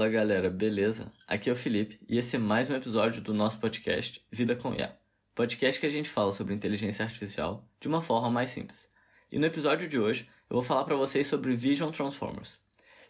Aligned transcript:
Fala 0.00 0.12
galera, 0.12 0.48
beleza? 0.48 1.12
Aqui 1.28 1.50
é 1.50 1.52
o 1.52 1.56
Felipe 1.56 2.00
e 2.08 2.16
esse 2.16 2.36
é 2.36 2.38
mais 2.38 2.70
um 2.70 2.74
episódio 2.74 3.20
do 3.20 3.34
nosso 3.34 3.58
podcast 3.58 4.24
Vida 4.32 4.56
com 4.56 4.74
IA. 4.74 4.96
Podcast 5.34 5.78
que 5.78 5.84
a 5.84 5.90
gente 5.90 6.08
fala 6.08 6.32
sobre 6.32 6.54
inteligência 6.54 7.04
artificial 7.04 7.68
de 7.78 7.86
uma 7.86 8.00
forma 8.00 8.30
mais 8.30 8.48
simples. 8.48 8.88
E 9.30 9.38
no 9.38 9.44
episódio 9.44 9.86
de 9.86 9.98
hoje 9.98 10.26
eu 10.48 10.54
vou 10.54 10.62
falar 10.62 10.84
para 10.84 10.96
vocês 10.96 11.26
sobre 11.26 11.54
Vision 11.54 11.90
Transformers. 11.90 12.58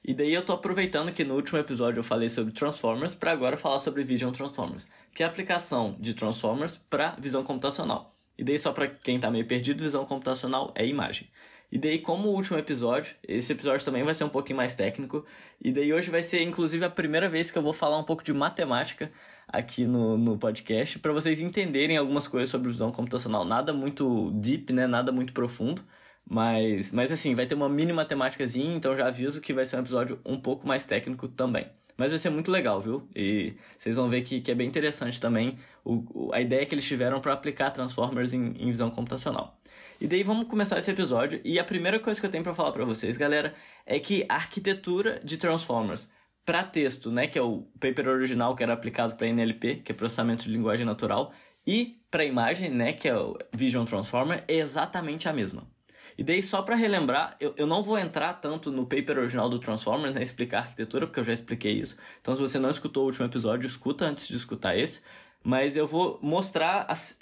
E 0.05 0.13
daí 0.13 0.35
eu 0.35 0.45
tô 0.45 0.53
aproveitando 0.53 1.13
que 1.13 1.23
no 1.23 1.37
último 1.37 1.61
episódio 1.61 2.00
eu 2.00 2.03
falei 2.03 2.29
sobre 2.29 2.53
Transformers 2.53 3.14
para 3.14 3.31
agora 3.31 3.57
falar 3.57 3.79
sobre 3.79 4.03
Vision 4.03 4.32
Transformers, 4.32 4.89
que 5.14 5.22
é 5.22 5.27
a 5.27 5.29
aplicação 5.29 5.96
de 6.00 6.13
Transformers 6.13 6.77
para 6.77 7.14
visão 7.21 7.45
computacional. 7.45 8.17
E 8.36 8.43
daí 8.43 8.59
só 8.59 8.72
para 8.72 8.89
quem 8.89 9.21
tá 9.21 9.31
meio 9.31 9.46
perdido, 9.46 9.85
visão 9.85 10.04
computacional 10.04 10.72
é 10.75 10.85
imagem. 10.85 11.29
E 11.73 11.79
daí, 11.79 11.98
como 11.98 12.29
o 12.29 12.32
último 12.32 12.58
episódio, 12.58 13.14
esse 13.26 13.53
episódio 13.53 13.85
também 13.85 14.03
vai 14.03 14.14
ser 14.14 14.25
um 14.25 14.29
pouquinho 14.29 14.57
mais 14.57 14.75
técnico. 14.75 15.25
E 15.61 15.71
daí 15.71 15.93
hoje 15.93 16.11
vai 16.11 16.22
ser, 16.22 16.43
inclusive, 16.43 16.85
a 16.85 16.90
primeira 16.90 17.29
vez 17.29 17.50
que 17.50 17.58
eu 17.58 17.62
vou 17.62 17.72
falar 17.72 17.99
um 17.99 18.04
pouco 18.04 18.25
de 18.25 18.32
matemática 18.32 19.11
aqui 19.46 19.85
no, 19.85 20.17
no 20.18 20.39
podcast, 20.39 20.98
para 20.98 21.12
vocês 21.12 21.40
entenderem 21.40 21.96
algumas 21.96 22.26
coisas 22.26 22.48
sobre 22.48 22.68
visão 22.68 22.90
computacional. 22.90 23.45
Nada 23.45 23.72
muito 23.72 24.31
deep, 24.32 24.72
né? 24.72 24.86
Nada 24.86 25.12
muito 25.12 25.32
profundo. 25.32 25.82
Mas, 26.29 26.93
mas 26.93 27.11
assim, 27.11 27.35
vai 27.35 27.46
ter 27.46 27.54
uma 27.54 27.68
mini 27.68 27.93
matemáticazinha, 27.93 28.75
então 28.76 28.96
já 28.96 29.07
aviso 29.09 29.40
que 29.40 29.53
vai 29.53 29.64
ser 29.64 29.76
um 29.76 29.81
episódio 29.81 30.21
um 30.25 30.40
pouco 30.40 30.67
mais 30.67 30.84
técnico 30.84 31.29
também. 31.29 31.67
Mas 31.96 32.11
vai 32.11 32.19
ser 32.19 32.31
muito 32.31 32.50
legal, 32.50 32.81
viu? 32.81 33.09
E 33.14 33.55
vocês 33.78 33.97
vão 33.97 34.09
ver 34.09 34.23
que, 34.23 34.41
que 34.41 34.50
é 34.50 34.55
bem 34.55 34.69
interessante 34.69 35.20
também 35.20 35.59
o, 35.84 36.31
a 36.33 36.41
ideia 36.41 36.64
que 36.64 36.75
eles 36.75 36.87
tiveram 36.87 37.20
para 37.20 37.33
aplicar 37.33 37.70
Transformers 37.70 38.33
em, 38.33 38.55
em 38.59 38.70
visão 38.70 38.91
computacional. 38.91 39.59
E 40.00 40.09
daí 40.09 40.22
vamos 40.22 40.48
começar 40.48 40.78
esse 40.78 40.91
episódio. 40.91 41.41
E 41.45 41.59
a 41.59 41.64
primeira 41.64 42.00
coisa 42.00 42.19
que 42.19 42.27
eu 42.27 42.31
tenho 42.31 42.42
para 42.42 42.55
falar 42.55 42.72
para 42.72 42.86
vocês, 42.86 43.19
galera, 43.19 43.55
é 43.84 43.98
que 43.98 44.25
a 44.31 44.37
arquitetura 44.37 45.20
de 45.23 45.37
Transformers 45.37 46.09
para 46.45 46.65
texto, 46.65 47.11
né, 47.11 47.27
que 47.27 47.39
é 47.39 47.43
o 47.43 47.69
paper 47.79 48.09
original 48.09 48.56
que 48.56 48.62
era 48.62 48.73
aplicado 48.73 49.15
para 49.15 49.27
NLP, 49.27 49.77
que 49.77 49.93
é 49.93 49.95
processamento 49.95 50.45
de 50.45 50.51
linguagem 50.51 50.87
natural, 50.87 51.33
e 51.67 52.01
para 52.11 52.25
imagem, 52.25 52.71
né, 52.71 52.95
que 52.95 53.09
é 53.09 53.17
o 53.17 53.37
Vision 53.53 53.84
Transformer, 53.84 54.43
é 54.48 54.56
exatamente 54.56 55.28
a 55.28 55.34
mesma. 55.34 55.69
E 56.17 56.25
daí, 56.25 56.43
só 56.43 56.62
para 56.62 56.75
relembrar, 56.77 57.37
eu, 57.39 57.55
eu 57.56 57.67
não 57.67 57.83
vou 57.83 57.98
entrar 57.98 58.33
tanto 58.34 58.73
no 58.73 58.87
paper 58.87 59.19
original 59.19 59.51
do 59.51 59.59
Transformers, 59.59 60.15
né, 60.15 60.23
explicar 60.23 60.59
a 60.59 60.61
arquitetura, 60.62 61.06
porque 61.06 61.21
eu 61.21 61.25
já 61.25 61.34
expliquei 61.34 61.73
isso. 61.73 61.97
Então, 62.21 62.34
se 62.34 62.41
você 62.41 62.59
não 62.59 62.71
escutou 62.71 63.05
o 63.05 63.06
último 63.06 63.27
episódio, 63.27 63.67
escuta 63.67 64.06
antes 64.06 64.27
de 64.27 64.37
escutar 64.37 64.77
esse. 64.77 65.03
Mas 65.43 65.77
eu 65.77 65.87
vou 65.87 66.19
mostrar 66.21 66.84
as, 66.89 67.19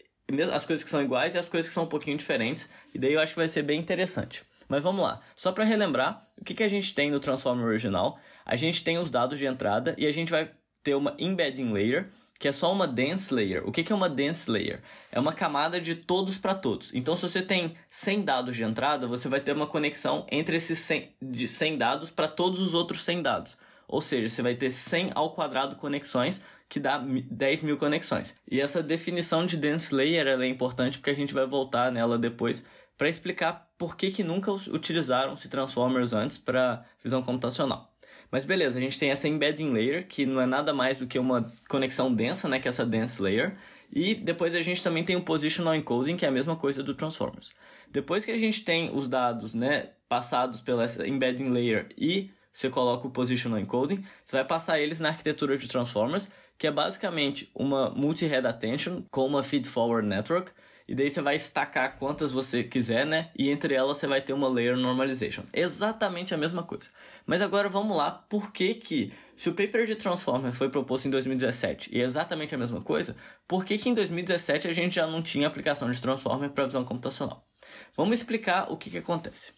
as 0.53 0.67
coisas 0.67 0.85
que 0.85 0.91
são 0.91 1.03
iguais 1.03 1.35
e 1.35 1.39
as 1.39 1.49
coisas 1.49 1.69
que 1.69 1.75
são 1.75 1.85
um 1.85 1.89
pouquinho 1.89 2.17
diferentes. 2.17 2.69
E 2.95 2.99
daí 2.99 3.15
eu 3.15 3.21
acho 3.21 3.33
que 3.33 3.39
vai 3.39 3.49
ser 3.49 3.63
bem 3.63 3.81
interessante. 3.81 4.43
Mas 4.69 4.83
vamos 4.83 5.03
lá. 5.03 5.21
Só 5.35 5.51
para 5.51 5.65
relembrar, 5.65 6.29
o 6.39 6.45
que, 6.45 6.55
que 6.55 6.63
a 6.63 6.69
gente 6.69 6.95
tem 6.95 7.11
no 7.11 7.19
Transformer 7.19 7.67
original? 7.67 8.19
A 8.45 8.55
gente 8.55 8.85
tem 8.85 8.99
os 8.99 9.11
dados 9.11 9.39
de 9.39 9.47
entrada 9.47 9.95
e 9.97 10.07
a 10.07 10.13
gente 10.13 10.31
vai 10.31 10.51
ter 10.83 10.95
uma 10.95 11.15
embedding 11.19 11.73
layer, 11.73 12.11
que 12.39 12.47
é 12.47 12.53
só 12.53 12.71
uma 12.71 12.87
dense 12.87 13.33
layer. 13.33 13.67
O 13.67 13.73
que, 13.73 13.83
que 13.83 13.93
é 13.93 13.97
uma 13.97 14.09
dense 14.09 14.51
layer? 14.51 14.83
É 15.11 15.19
uma 15.19 15.33
camada 15.33 15.81
de 15.81 15.95
todos 15.95 16.37
para 16.37 16.55
todos. 16.55 16.95
Então, 16.95 17.17
se 17.17 17.23
você 17.23 17.43
tem 17.43 17.75
100 17.89 18.23
dados 18.23 18.55
de 18.55 18.63
entrada, 18.63 19.07
você 19.07 19.29
vai 19.29 19.41
ter 19.41 19.53
uma 19.53 19.67
conexão 19.67 20.27
entre 20.31 20.57
esses 20.57 20.79
100, 20.79 21.17
de 21.21 21.49
100 21.49 21.79
dados 21.79 22.11
para 22.11 22.29
todos 22.29 22.61
os 22.61 22.75
outros 22.75 23.03
100 23.03 23.23
dados. 23.23 23.59
Ou 23.89 24.03
seja, 24.03 24.29
você 24.29 24.43
vai 24.43 24.55
ter 24.55 24.71
100 24.71 25.13
ao 25.15 25.33
quadrado 25.33 25.77
conexões 25.77 26.43
que 26.69 26.79
dá 26.79 26.99
10 26.99 27.63
mil 27.63 27.77
conexões. 27.77 28.37
E 28.51 28.61
essa 28.61 28.83
definição 28.83 29.47
de 29.47 29.57
dense 29.57 29.95
layer 29.95 30.27
é 30.27 30.47
importante 30.47 30.99
porque 30.99 31.11
a 31.11 31.17
gente 31.17 31.33
vai 31.33 31.47
voltar 31.47 31.91
nela 31.91 32.19
depois 32.19 32.63
para 32.97 33.09
explicar 33.09 33.69
por 33.79 33.97
que, 33.97 34.11
que 34.11 34.25
nunca 34.25 34.53
utilizaram-se 34.53 35.49
transformers 35.49 36.13
antes 36.13 36.37
para 36.37 36.85
visão 37.03 37.23
computacional. 37.23 37.95
Mas 38.31 38.45
beleza, 38.45 38.77
a 38.79 38.81
gente 38.81 38.99
tem 38.99 39.11
essa 39.11 39.27
embedding 39.27 39.73
layer, 39.73 40.07
que 40.07 40.27
não 40.27 40.41
é 40.41 40.47
nada 40.47 40.75
mais 40.75 40.99
do 40.99 41.07
que 41.07 41.19
uma 41.19 41.51
conexão 41.69 42.13
densa, 42.13 42.49
né, 42.49 42.59
que 42.59 42.69
é 42.69 42.71
essa 42.71 42.85
dense 42.85 43.23
layer. 43.23 43.57
E 43.91 44.15
depois 44.15 44.55
a 44.55 44.61
gente 44.61 44.83
também 44.83 45.03
tem 45.03 45.17
o 45.17 45.23
positional 45.23 45.75
encoding, 45.75 46.17
que 46.17 46.27
é 46.27 46.29
a 46.29 46.33
mesma 46.33 46.55
coisa 46.57 46.83
do 46.83 46.95
transformers. 46.95 47.55
Depois 47.91 48.25
que 48.25 48.31
a 48.31 48.37
gente 48.37 48.63
tem 48.63 48.95
os 48.95 49.09
dados, 49.09 49.55
né, 49.55 49.91
passados 50.09 50.61
pela 50.61 50.85
embedding 51.07 51.49
layer 51.51 51.89
e 51.97 52.31
você 52.53 52.69
coloca 52.69 53.07
o 53.07 53.11
positional 53.11 53.59
encoding, 53.59 54.05
você 54.25 54.37
vai 54.37 54.45
passar 54.45 54.81
eles 54.81 55.01
na 55.01 55.09
arquitetura 55.09 55.57
de 55.57 55.69
transformers, 55.69 56.29
que 56.59 56.67
é 56.67 56.71
basicamente 56.71 57.51
uma 57.55 57.91
multi-head 57.91 58.47
attention 58.47 59.03
com 59.11 59.25
uma 59.25 59.43
feed-forward 59.43 60.07
network, 60.07 60.51
e 60.89 60.95
daí 60.95 61.11
você 61.11 61.21
vai 61.21 61.37
estacar 61.37 61.99
quantas 61.99 62.33
você 62.33 62.65
quiser, 62.65 63.05
né? 63.05 63.31
E 63.37 63.51
entre 63.51 63.75
elas 63.75 63.99
você 63.99 64.07
vai 64.07 64.23
ter 64.23 64.33
uma 64.33 64.49
layer 64.49 64.75
normalization. 64.75 65.43
Exatamente 65.53 66.33
a 66.33 66.39
mesma 66.39 66.63
coisa. 66.63 66.89
Mas 67.27 67.43
agora 67.43 67.69
vamos 67.69 67.95
lá, 67.95 68.11
por 68.11 68.51
que 68.51 68.73
que, 68.75 69.13
se 69.37 69.51
o 69.51 69.55
paper 69.55 69.87
de 69.87 69.97
Transformer 69.97 70.53
foi 70.55 70.71
proposto 70.71 71.07
em 71.07 71.11
2017 71.11 71.91
e 71.93 72.01
é 72.01 72.05
exatamente 72.05 72.55
a 72.55 72.59
mesma 72.59 72.81
coisa, 72.81 73.15
por 73.47 73.67
que 73.67 73.77
que 73.77 73.91
em 73.91 73.95
2017 73.95 74.67
a 74.67 74.73
gente 74.73 74.95
já 74.95 75.07
não 75.07 75.21
tinha 75.21 75.47
aplicação 75.47 75.91
de 75.91 76.01
Transformer 76.01 76.51
para 76.51 76.65
visão 76.65 76.85
computacional? 76.85 77.47
Vamos 77.95 78.19
explicar 78.19 78.73
o 78.73 78.77
que 78.77 78.91
que 78.91 78.99
acontece. 78.99 79.53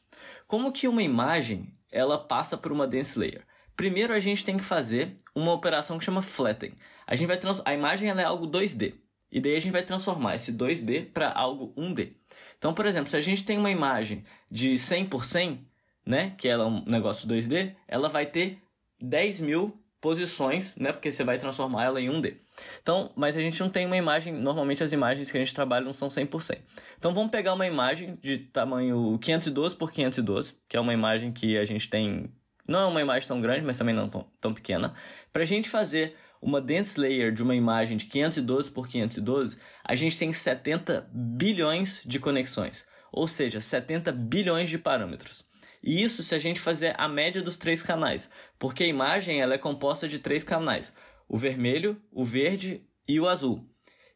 Como 0.48 0.72
que 0.72 0.88
uma 0.88 1.02
imagem, 1.02 1.72
ela 1.92 2.18
passa 2.18 2.58
por 2.58 2.72
uma 2.72 2.88
dense 2.88 3.16
layer? 3.16 3.46
Primeiro 3.80 4.12
a 4.12 4.20
gente 4.20 4.44
tem 4.44 4.58
que 4.58 4.62
fazer 4.62 5.16
uma 5.34 5.54
operação 5.54 5.98
que 5.98 6.04
chama 6.04 6.20
flatten. 6.20 6.72
A 7.06 7.16
gente 7.16 7.26
vai 7.26 7.38
trans... 7.38 7.62
a 7.64 7.72
imagem 7.72 8.10
é 8.10 8.22
algo 8.22 8.46
2D. 8.46 8.92
E 9.32 9.40
daí 9.40 9.56
a 9.56 9.58
gente 9.58 9.72
vai 9.72 9.82
transformar 9.82 10.34
esse 10.34 10.52
2D 10.52 11.10
para 11.10 11.32
algo 11.32 11.72
1D. 11.74 12.12
Então, 12.58 12.74
por 12.74 12.84
exemplo, 12.84 13.08
se 13.08 13.16
a 13.16 13.22
gente 13.22 13.42
tem 13.42 13.56
uma 13.56 13.70
imagem 13.70 14.22
de 14.50 14.76
100 14.76 15.06
por 15.06 15.24
100, 15.24 15.66
né, 16.04 16.34
que 16.36 16.46
ela 16.46 16.64
é 16.64 16.66
um 16.66 16.84
negócio 16.84 17.26
2D, 17.26 17.74
ela 17.88 18.10
vai 18.10 18.26
ter 18.26 18.58
10 19.00 19.40
mil 19.40 19.82
posições, 19.98 20.76
né, 20.76 20.92
porque 20.92 21.10
você 21.10 21.24
vai 21.24 21.38
transformar 21.38 21.84
ela 21.84 22.02
em 22.02 22.10
1D. 22.10 22.36
Então, 22.82 23.10
mas 23.16 23.34
a 23.34 23.40
gente 23.40 23.58
não 23.60 23.70
tem 23.70 23.86
uma 23.86 23.96
imagem, 23.96 24.34
normalmente 24.34 24.84
as 24.84 24.92
imagens 24.92 25.30
que 25.30 25.38
a 25.38 25.40
gente 25.40 25.54
trabalha 25.54 25.86
não 25.86 25.94
são 25.94 26.10
100 26.10 26.26
por 26.26 26.42
100. 26.42 26.58
Então 26.98 27.14
vamos 27.14 27.30
pegar 27.30 27.54
uma 27.54 27.66
imagem 27.66 28.18
de 28.20 28.36
tamanho 28.36 29.18
512 29.18 29.74
por 29.74 29.90
512, 29.90 30.54
que 30.68 30.76
é 30.76 30.80
uma 30.80 30.92
imagem 30.92 31.32
que 31.32 31.56
a 31.56 31.64
gente 31.64 31.88
tem 31.88 32.30
não 32.70 32.80
é 32.82 32.86
uma 32.86 33.00
imagem 33.00 33.26
tão 33.26 33.40
grande, 33.40 33.66
mas 33.66 33.76
também 33.76 33.94
não 33.94 34.08
tão, 34.08 34.24
tão 34.40 34.54
pequena. 34.54 34.94
Para 35.32 35.42
a 35.42 35.46
gente 35.46 35.68
fazer 35.68 36.14
uma 36.40 36.60
dense 36.60 36.98
layer 36.98 37.32
de 37.32 37.42
uma 37.42 37.56
imagem 37.56 37.96
de 37.96 38.06
512 38.06 38.70
por 38.70 38.86
512, 38.86 39.58
a 39.84 39.96
gente 39.96 40.16
tem 40.16 40.32
70 40.32 41.10
bilhões 41.12 42.00
de 42.06 42.20
conexões, 42.20 42.86
ou 43.10 43.26
seja, 43.26 43.60
70 43.60 44.12
bilhões 44.12 44.70
de 44.70 44.78
parâmetros. 44.78 45.44
E 45.82 46.00
isso 46.00 46.22
se 46.22 46.32
a 46.32 46.38
gente 46.38 46.60
fazer 46.60 46.94
a 46.96 47.08
média 47.08 47.42
dos 47.42 47.56
três 47.56 47.82
canais, 47.82 48.30
porque 48.56 48.84
a 48.84 48.86
imagem 48.86 49.40
ela 49.40 49.54
é 49.54 49.58
composta 49.58 50.08
de 50.08 50.20
três 50.20 50.44
canais: 50.44 50.94
o 51.28 51.36
vermelho, 51.36 52.00
o 52.12 52.24
verde 52.24 52.86
e 53.08 53.18
o 53.18 53.28
azul. 53.28 53.68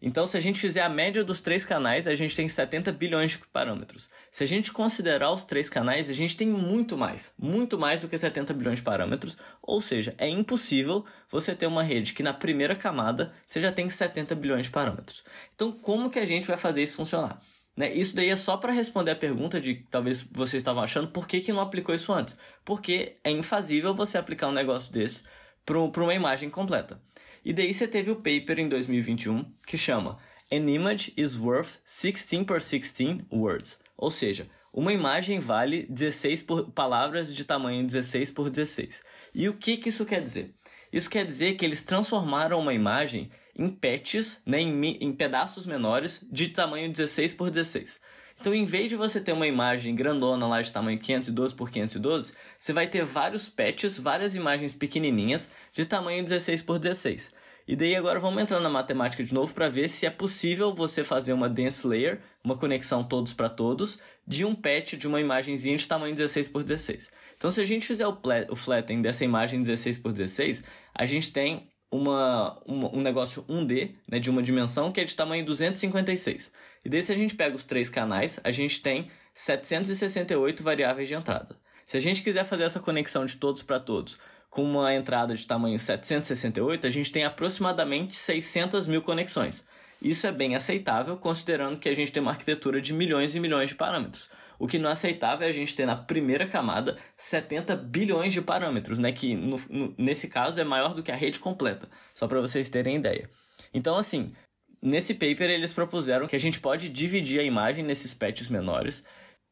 Então, 0.07 0.27
se 0.27 0.37
a 0.37 0.41
gente 0.41 0.61
fizer 0.61 0.83
a 0.83 0.89
média 0.91 1.25
dos 1.25 1.41
três 1.41 1.65
canais, 1.65 2.07
a 2.07 2.15
gente 2.15 2.37
tem 2.37 2.47
70 2.47 2.93
bilhões 2.93 3.31
de 3.31 3.39
parâmetros. 3.39 4.11
Se 4.31 4.45
a 4.45 4.47
gente 4.47 4.71
considerar 4.71 5.31
os 5.31 5.45
três 5.45 5.71
canais, 5.71 6.11
a 6.11 6.13
gente 6.13 6.37
tem 6.37 6.47
muito 6.47 6.95
mais, 6.95 7.33
muito 7.39 7.79
mais 7.79 8.03
do 8.03 8.09
que 8.09 8.19
70 8.19 8.53
bilhões 8.53 8.81
de 8.81 8.85
parâmetros. 8.85 9.39
Ou 9.63 9.81
seja, 9.81 10.15
é 10.19 10.29
impossível 10.29 11.07
você 11.31 11.55
ter 11.55 11.67
uma 11.67 11.83
rede 11.83 12.13
que 12.13 12.23
na 12.23 12.35
primeira 12.35 12.77
camada 12.77 13.33
você 13.47 13.63
já 13.63 13.73
tem 13.73 13.89
70 13.89 14.35
bilhões 14.35 14.67
de 14.67 14.73
parâmetros. 14.73 15.25
Então, 15.55 15.73
como 15.73 16.11
que 16.11 16.19
a 16.19 16.27
gente 16.27 16.47
vai 16.47 16.59
fazer 16.59 16.83
isso 16.83 16.97
funcionar? 16.97 17.41
Né? 17.75 17.91
Isso 17.95 18.15
daí 18.15 18.29
é 18.29 18.37
só 18.37 18.59
para 18.59 18.75
responder 18.75 19.13
a 19.13 19.17
pergunta 19.17 19.59
de 19.59 19.77
que 19.77 19.87
talvez 19.91 20.23
vocês 20.23 20.61
estavam 20.61 20.83
achando 20.83 21.09
por 21.09 21.27
que, 21.27 21.41
que 21.41 21.51
não 21.51 21.63
aplicou 21.63 21.95
isso 21.95 22.13
antes. 22.13 22.37
Porque 22.63 23.17
é 23.25 23.31
infazível 23.31 23.95
você 23.95 24.19
aplicar 24.19 24.49
um 24.49 24.53
negócio 24.53 24.93
desse 24.93 25.23
para 25.65 25.79
uma 25.79 26.15
imagem 26.15 26.51
completa. 26.51 27.01
E 27.45 27.53
daí 27.53 27.75
você 27.75 27.87
teve 27.87 28.11
o 28.11 28.17
paper 28.17 28.59
em 28.59 28.69
2021 28.69 29.45
que 29.67 29.77
chama 29.77 30.19
An 30.51 30.71
image 30.71 31.13
is 31.17 31.37
worth 31.37 31.79
16 31.85 32.45
por 32.45 32.59
16 32.59 33.23
words. 33.31 33.79
Ou 33.97 34.11
seja, 34.11 34.49
uma 34.73 34.93
imagem 34.93 35.41
vale 35.41 35.87
16 35.91 36.43
por, 36.43 36.71
palavras 36.71 37.35
de 37.35 37.45
tamanho 37.45 37.87
16 37.87 38.33
por 38.33 38.49
16. 38.49 39.03
E 39.35 39.49
o 39.49 39.55
que, 39.55 39.77
que 39.77 39.91
isso 39.91 40.07
quer 40.07 40.23
dizer? 40.23 40.55
Isso 40.93 41.11
quer 41.11 41.27
dizer 41.27 41.55
que 41.57 41.65
eles 41.65 41.83
transformaram 41.83 42.59
uma 42.59 42.73
imagem 42.73 43.31
em 43.57 43.69
patches, 43.69 44.41
né, 44.47 44.61
em, 44.61 44.97
em 45.01 45.13
pedaços 45.13 45.67
menores 45.67 46.25
de 46.31 46.49
tamanho 46.49 46.91
16 46.91 47.35
por 47.35 47.51
16. 47.51 48.01
Então, 48.41 48.53
em 48.53 48.65
vez 48.65 48.91
de 48.91 48.97
você 48.97 49.21
ter 49.21 49.33
uma 49.33 49.47
imagem 49.47 49.95
grandona 49.95 50.47
lá 50.47 50.61
de 50.61 50.73
tamanho 50.73 50.99
512 50.99 51.55
por 51.55 51.71
512, 51.71 52.35
você 52.59 52.73
vai 52.73 52.87
ter 52.87 53.05
vários 53.05 53.49
patches, 53.49 53.99
várias 53.99 54.35
imagens 54.35 54.75
pequenininhas 54.75 55.49
de 55.73 55.85
tamanho 55.85 56.25
16 56.25 56.63
por 56.63 56.79
16. 56.79 57.33
E 57.67 57.75
daí 57.75 57.97
agora 57.97 58.21
vamos 58.21 58.43
entrar 58.43 58.61
na 58.61 58.69
matemática 58.69 59.25
de 59.25 59.33
novo 59.33 59.55
para 59.55 59.69
ver 59.69 59.89
se 59.89 60.05
é 60.05 60.11
possível 60.11 60.75
você 60.75 61.03
fazer 61.03 61.33
uma 61.33 61.49
dense 61.49 61.87
layer, 61.87 62.21
uma 62.43 62.57
conexão 62.57 63.03
todos 63.03 63.33
para 63.33 63.49
todos, 63.49 63.99
de 64.27 64.45
um 64.45 64.55
patch 64.55 64.95
de 64.95 65.09
uma 65.09 65.21
imagenzinha 65.21 65.77
de 65.77 65.89
tamanho 65.89 66.15
16 66.15 66.49
por 66.49 66.63
16. 66.63 67.11
Então, 67.37 67.51
se 67.51 67.61
a 67.61 67.65
gente 67.65 67.87
fizer 67.87 68.07
o, 68.07 68.19
o 68.51 68.57
flatten 68.57 69.01
dessa 69.01 69.25
imagem 69.25 69.63
16 69.63 69.99
por 69.99 70.13
16, 70.13 70.63
a 70.95 71.07
gente 71.07 71.33
tem 71.33 71.69
uma, 71.91 72.61
uma, 72.67 72.95
um 72.95 73.01
negócio 73.01 73.43
1D, 73.45 73.95
né, 74.07 74.19
de 74.19 74.29
uma 74.29 74.43
dimensão 74.43 74.93
que 74.93 75.01
é 75.01 75.05
de 75.05 75.17
tamanho 75.17 75.45
256. 75.45 76.53
E 76.85 76.89
daí 76.89 77.03
se 77.03 77.13
a 77.13 77.17
gente 77.17 77.35
pega 77.35 77.57
os 77.57 77.65
três 77.65 77.89
canais, 77.89 78.39
a 78.45 78.51
gente 78.51 78.83
tem 78.83 79.11
768 79.33 80.63
variáveis 80.63 81.09
de 81.09 81.15
entrada. 81.15 81.57
Se 81.87 81.97
a 81.97 82.01
gente 82.01 82.23
quiser 82.23 82.45
fazer 82.45 82.65
essa 82.65 82.81
conexão 82.81 83.25
de 83.25 83.37
todos 83.37 83.63
para 83.63 83.81
todos 83.81 84.19
com 84.55 84.63
uma 84.63 84.95
entrada 84.95 85.35
de 85.35 85.45
tamanho 85.49 85.77
768, 85.77 86.87
a 86.87 86.91
gente 86.91 87.11
tem 87.11 87.25
aproximadamente 87.25 88.15
600 88.15 88.87
mil 88.87 89.03
conexões. 89.03 89.67
Isso 90.01 90.29
é 90.29 90.33
bem 90.33 90.55
aceitável, 90.55 91.17
considerando 91.17 91.77
que 91.77 91.89
a 91.89 91.95
gente 91.95 92.13
tem 92.13 92.23
uma 92.23 92.31
arquitetura 92.31 92.81
de 92.81 92.93
milhões 92.93 93.35
e 93.35 93.41
milhões 93.41 93.71
de 93.71 93.75
parâmetros. 93.75 94.31
O 94.57 94.69
que 94.69 94.79
não 94.79 94.91
é 94.91 94.93
aceitável 94.93 95.45
é 95.45 95.51
a 95.51 95.53
gente 95.53 95.75
ter 95.75 95.85
na 95.85 95.97
primeira 95.97 96.47
camada 96.47 96.97
70 97.17 97.75
bilhões 97.75 98.33
de 98.33 98.41
parâmetros, 98.41 99.01
né? 99.01 99.11
que 99.11 99.35
no, 99.35 99.61
no, 99.69 99.95
nesse 99.99 100.29
caso 100.29 100.61
é 100.61 100.65
maior 100.65 100.95
do 100.95 101.03
que 101.03 101.11
a 101.11 101.17
rede 101.17 101.41
completa, 101.41 101.89
só 102.15 102.29
para 102.29 102.41
vocês 102.41 102.69
terem 102.69 102.95
ideia. 102.95 103.29
Então, 103.73 103.99
assim, 103.99 104.33
nesse 104.81 105.15
paper 105.15 105.51
eles 105.51 105.73
propuseram 105.73 106.29
que 106.29 106.37
a 106.37 106.41
gente 106.41 106.61
pode 106.61 106.89
dividir 106.89 107.41
a 107.41 107.43
imagem 107.43 107.83
nesses 107.83 108.15
patches 108.15 108.49
menores, 108.49 109.05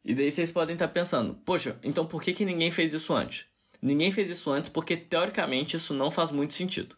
e 0.04 0.14
daí 0.14 0.30
vocês 0.30 0.52
podem 0.52 0.74
estar 0.74 0.86
pensando, 0.86 1.34
poxa, 1.44 1.76
então 1.82 2.06
por 2.06 2.22
que, 2.22 2.32
que 2.32 2.44
ninguém 2.44 2.70
fez 2.70 2.92
isso 2.92 3.12
antes? 3.12 3.50
Ninguém 3.82 4.12
fez 4.12 4.30
isso 4.30 4.50
antes 4.50 4.70
porque, 4.70 4.96
teoricamente, 4.96 5.76
isso 5.76 5.92
não 5.92 6.10
faz 6.10 6.30
muito 6.30 6.54
sentido. 6.54 6.96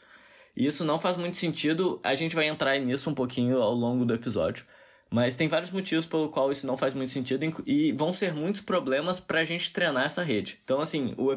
E 0.57 0.67
isso 0.67 0.85
não 0.85 1.01
faz 1.01 1.17
muito 1.17 1.37
sentido, 1.37 1.99
a 2.05 2.15
gente 2.15 2.37
vai 2.37 2.47
entrar 2.47 2.79
nisso 2.79 3.11
um 3.11 3.15
pouquinho 3.15 3.61
ao 3.61 3.75
longo 3.75 4.05
do 4.05 4.15
episódio. 4.15 4.65
Mas 5.11 5.35
tem 5.35 5.49
vários 5.49 5.71
motivos 5.71 6.07
pelo 6.07 6.29
qual 6.29 6.51
isso 6.51 6.67
não 6.67 6.77
faz 6.77 6.93
muito 6.93 7.11
sentido 7.11 7.45
e 7.67 7.93
vão 7.93 8.13
ser 8.13 8.35
muitos 8.35 8.61
problemas 8.61 9.21
para 9.21 9.41
a 9.41 9.45
gente 9.45 9.73
treinar 9.73 10.07
essa 10.07 10.23
rede. 10.23 10.59
Então, 10.65 10.81
assim, 10.81 11.15
o, 11.17 11.29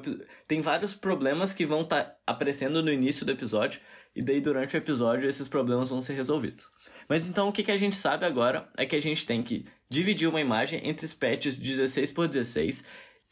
tem 0.47 0.61
vários 0.61 0.95
problemas 0.95 1.53
que 1.53 1.65
vão 1.65 1.81
estar 1.81 2.03
tá 2.03 2.15
aparecendo 2.25 2.81
no 2.81 2.91
início 2.91 3.25
do 3.25 3.31
episódio 3.31 3.79
e 4.15 4.21
daí 4.23 4.41
durante 4.41 4.75
o 4.75 4.77
episódio 4.77 5.29
esses 5.29 5.47
problemas 5.47 5.91
vão 5.91 6.01
ser 6.01 6.13
resolvidos. 6.13 6.69
Mas 7.07 7.27
então 7.27 7.47
o 7.47 7.51
que, 7.51 7.63
que 7.63 7.71
a 7.71 7.77
gente 7.77 7.95
sabe 7.95 8.25
agora 8.25 8.67
é 8.75 8.85
que 8.85 8.95
a 8.95 9.01
gente 9.01 9.25
tem 9.25 9.43
que 9.43 9.65
dividir 9.87 10.27
uma 10.27 10.41
imagem 10.41 10.81
entre 10.83 11.05
os 11.05 11.13
patches 11.13 11.55
16 11.55 12.11
por 12.11 12.27
16 12.27 12.83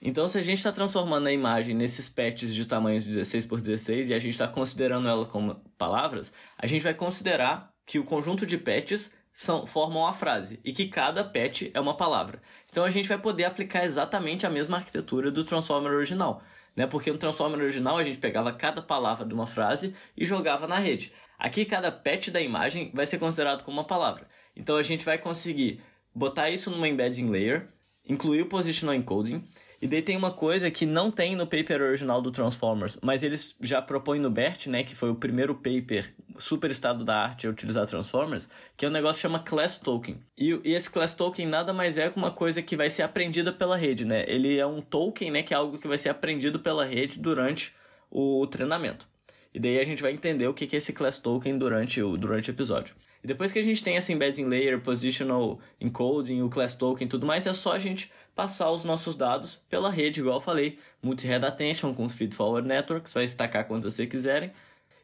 então, 0.02 0.28
se 0.28 0.38
a 0.38 0.42
gente 0.42 0.58
está 0.58 0.72
transformando 0.72 1.28
a 1.28 1.32
imagem 1.32 1.74
nesses 1.74 2.10
patches 2.10 2.54
de 2.54 2.66
tamanhos 2.66 3.06
16 3.06 3.46
por 3.46 3.62
16 3.62 4.10
e 4.10 4.14
a 4.14 4.20
gente 4.20 4.34
está 4.34 4.48
considerando 4.48 5.08
ela 5.08 5.26
como 5.26 5.56
palavras, 5.78 6.32
a 6.58 6.68
gente 6.68 6.84
vai 6.84 6.94
considerar 6.94 7.74
que 7.86 7.98
o 7.98 8.04
conjunto 8.04 8.46
de 8.46 8.58
patches 8.58 9.14
são, 9.34 9.66
formam 9.66 10.06
a 10.06 10.14
frase 10.14 10.60
e 10.64 10.72
que 10.74 10.88
cada 10.88 11.24
patch 11.24 11.70
é 11.74 11.80
uma 11.80 11.96
palavra. 11.96 12.42
Então 12.70 12.84
a 12.84 12.90
gente 12.90 13.08
vai 13.08 13.18
poder 13.18 13.46
aplicar 13.46 13.84
exatamente 13.84 14.46
a 14.46 14.50
mesma 14.50 14.78
arquitetura 14.78 15.32
do 15.32 15.44
Transformer 15.44 15.92
original, 15.92 16.42
né? 16.76 16.86
Porque 16.88 17.12
no 17.12 17.18
Transformer 17.18 17.60
original 17.60 17.98
a 17.98 18.04
gente 18.04 18.18
pegava 18.18 18.54
cada 18.54 18.82
palavra 18.82 19.26
de 19.26 19.34
uma 19.34 19.46
frase 19.46 19.96
e 20.16 20.26
jogava 20.26 20.68
na 20.68 20.78
rede. 20.78 21.12
Aqui 21.38 21.66
cada 21.66 21.92
patch 21.92 22.30
da 22.30 22.42
imagem 22.42 22.92
vai 22.94 23.06
ser 23.06 23.18
considerado 23.18 23.64
como 23.64 23.78
uma 23.78 23.88
palavra. 23.88 24.28
Então 24.56 24.78
a 24.78 24.84
gente 24.84 25.04
vai 25.04 25.18
conseguir 25.18 25.82
botar 26.14 26.50
isso 26.50 26.72
numa 26.72 26.88
embedding 26.88 27.30
layer, 27.30 27.68
incluir 28.08 28.42
o 28.44 28.50
positional 28.50 28.96
encoding 28.96 29.44
e 29.86 29.88
daí 29.88 30.02
tem 30.02 30.18
uma 30.18 30.32
coisa 30.32 30.72
que 30.72 30.84
não 30.84 31.12
tem 31.12 31.36
no 31.36 31.46
paper 31.46 31.80
original 31.80 32.20
do 32.20 32.32
Transformers, 32.32 32.98
mas 33.04 33.22
eles 33.22 33.56
já 33.62 33.80
propõem 33.80 34.20
no 34.20 34.32
BERT, 34.32 34.66
né, 34.66 34.84
que 34.84 34.96
foi 34.96 35.12
o 35.12 35.16
primeiro 35.16 35.54
paper 35.54 36.12
super 36.40 36.72
estado 36.72 37.06
da 37.06 37.16
arte 37.16 37.46
a 37.46 37.52
utilizar 37.52 37.86
Transformers, 37.86 38.50
que 38.76 38.84
é 38.84 38.90
um 38.90 38.92
negócio 38.92 39.18
que 39.18 39.22
chama 39.22 39.38
Class 39.38 39.78
Token. 39.78 40.20
E, 40.36 40.60
e, 40.64 40.74
esse 40.74 40.90
Class 40.90 41.14
Token 41.14 41.46
nada 41.46 41.72
mais 41.72 42.00
é 42.00 42.10
que 42.10 42.18
uma 42.18 42.32
coisa 42.32 42.64
que 42.64 42.76
vai 42.76 42.90
ser 42.90 43.04
aprendida 43.04 43.54
pela 43.54 43.78
rede, 43.78 44.06
né? 44.06 44.26
Ele 44.28 44.58
é 44.58 44.66
um 44.66 44.82
token, 44.82 45.30
né, 45.30 45.44
que 45.44 45.54
é 45.54 45.58
algo 45.58 45.78
que 45.78 45.88
vai 45.88 46.00
ser 46.00 46.10
aprendido 46.10 46.60
pela 46.60 46.84
rede 46.84 47.20
durante 47.20 47.72
o 48.10 48.48
treinamento. 48.48 49.08
E 49.54 49.60
daí 49.60 49.80
a 49.80 49.86
gente 49.86 50.02
vai 50.02 50.14
entender 50.14 50.48
o 50.48 50.54
que 50.56 50.76
é 50.76 50.80
esse 50.80 50.94
Class 50.94 51.20
Token 51.20 51.60
durante 51.60 52.02
o, 52.02 52.18
durante 52.18 52.50
o 52.50 52.54
episódio. 52.54 52.96
E 53.25 53.27
depois 53.27 53.51
que 53.51 53.57
a 53.57 53.63
gente 53.63 53.83
tem 53.83 53.98
essa 53.98 54.13
embedding 54.13 54.45
layer, 54.45 54.80
positional 54.80 55.60
encoding, 55.81 56.44
o 56.44 56.48
class 56.48 56.75
token 56.75 57.07
e 57.07 57.10
tudo 57.10 57.25
mais, 57.25 57.48
é 57.48 57.54
só 57.54 57.72
a 57.72 57.80
gente 57.80 58.12
passar 58.36 58.69
os 58.69 58.83
nossos 58.83 59.16
dados 59.16 59.60
pela 59.68 59.89
rede, 59.89 60.19
igual 60.19 60.36
eu 60.36 60.42
falei, 60.42 60.77
multi-head 61.01 61.44
attention 61.44 61.92
com 61.92 62.07
feed 62.07 62.36
forward 62.36 62.68
networks, 62.68 63.16
vai 63.16 63.25
destacar 63.25 63.66
quando 63.66 63.89
você 63.89 64.06
quiserem. 64.06 64.51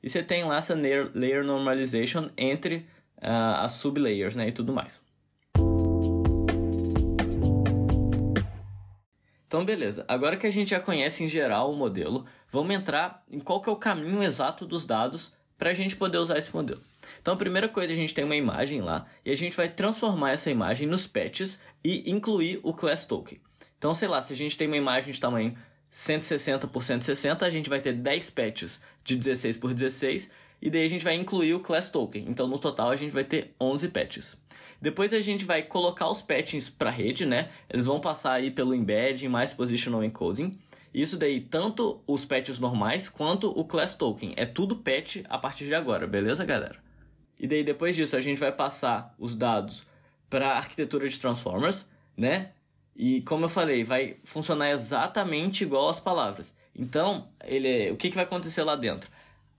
E 0.03 0.07
você 0.07 0.21
tem 0.21 0.44
lá 0.44 0.57
essa 0.57 0.75
layer, 0.75 1.09
layer 1.15 1.44
normalization 1.44 2.29
entre 2.38 2.85
uh, 3.18 3.57
as 3.57 3.71
sublayers, 3.71 4.35
né, 4.35 4.50
e 4.50 4.51
tudo 4.51 4.71
mais. 4.71 5.01
Então, 9.47 9.65
beleza. 9.65 10.06
Agora 10.07 10.38
que 10.38 10.45
a 10.45 10.51
gente 10.51 10.69
já 10.69 10.79
conhece 10.79 11.23
em 11.23 11.27
geral 11.27 11.73
o 11.73 11.75
modelo, 11.75 12.27
vamos 12.51 12.75
entrar 12.75 13.23
em 13.31 13.39
qual 13.39 13.59
que 13.59 13.68
é 13.68 13.71
o 13.71 13.77
caminho 13.77 14.21
exato 14.21 14.63
dos 14.63 14.85
dados 14.85 15.33
para 15.62 15.69
a 15.69 15.74
gente 15.75 15.96
poder 15.96 16.18
usar 16.18 16.40
esse 16.40 16.52
modelo. 16.56 16.81
Então 17.22 17.36
a 17.36 17.38
primeira 17.38 17.69
coisa, 17.69 17.94
a 17.94 17.96
gente 17.96 18.16
tem 18.16 18.25
uma 18.25 18.36
imagem 18.36 18.81
lá 18.81 19.06
e 19.24 19.31
a 19.31 19.38
gente 19.38 19.56
vai 19.56 19.69
transformar 19.69 20.31
essa 20.31 20.50
imagem 20.50 20.88
nos 20.88 21.06
patches 21.06 21.60
e 21.84 22.10
incluir 22.10 22.60
o 22.63 22.74
class 22.74 23.06
token. 23.06 23.40
Então, 23.78 23.94
sei 23.94 24.08
lá, 24.08 24.24
se 24.24 24.34
a 24.34 24.36
gente 24.36 24.58
tem 24.58 24.66
uma 24.66 24.75
imagem 24.75 25.13
de 25.13 25.19
tamanho 25.19 25.56
160 25.92 26.68
por 26.68 26.84
160, 26.84 27.46
a 27.46 27.50
gente 27.52 27.69
vai 27.69 27.80
ter 27.80 27.94
10 27.94 28.31
patches 28.31 28.81
de 29.04 29.16
16 29.16 29.58
por 29.58 29.72
16 29.72 30.31
e 30.63 30.69
daí 30.72 30.84
a 30.84 30.90
gente 30.90 31.04
vai 31.04 31.13
incluir 31.13 31.54
o 31.54 31.60
class 31.60 31.90
token. 31.90 32.25
Então, 32.28 32.48
no 32.48 32.57
total, 32.57 32.90
a 32.90 32.96
gente 32.96 33.12
vai 33.12 33.24
ter 33.24 33.54
11 33.62 33.88
patches. 33.90 34.42
Depois 34.81 35.14
a 35.14 35.19
gente 35.19 35.46
vai 35.46 35.62
colocar 35.62 36.10
os 36.10 36.24
patches 36.24 36.72
para 36.72 36.90
a 36.90 36.94
rede, 36.94 37.24
né? 37.24 37.50
Eles 37.69 37.86
vão 37.86 38.02
passar 38.02 38.34
aí 38.34 38.50
pelo 38.50 38.74
embedding 38.74 39.28
mais 39.28 39.54
positional 39.54 40.04
encoding. 40.04 40.57
Isso 40.94 41.18
daí, 41.18 41.40
tanto 41.40 42.04
os 42.06 42.26
patches 42.26 42.60
normais 42.60 43.08
quanto 43.08 43.50
o 43.50 43.64
class 43.64 43.96
token. 43.96 44.34
É 44.36 44.46
tudo 44.46 44.76
patch 44.76 45.18
a 45.30 45.38
partir 45.38 45.66
de 45.66 45.76
agora, 45.76 46.06
beleza, 46.06 46.44
galera? 46.44 46.80
E 47.40 47.48
daí 47.48 47.64
depois 47.64 47.96
disso 47.96 48.16
a 48.16 48.20
gente 48.20 48.40
vai 48.40 48.52
passar 48.52 49.16
os 49.18 49.34
dados 49.36 49.86
para 50.30 50.50
a 50.50 50.58
arquitetura 50.58 51.08
de 51.08 51.20
transformers, 51.20 51.88
né? 52.16 52.52
E 52.96 53.22
como 53.22 53.46
eu 53.46 53.50
falei, 53.50 53.84
vai 53.84 54.18
funcionar 54.24 54.72
exatamente 54.72 55.64
igual 55.64 55.90
às 55.90 56.00
palavras. 56.00 56.54
Então, 56.76 57.30
ele, 57.44 57.90
o 57.92 57.98
que, 57.98 58.10
que 58.10 58.16
vai 58.16 58.26
acontecer 58.26 58.64
lá 58.64 58.76
dentro? 58.76 59.10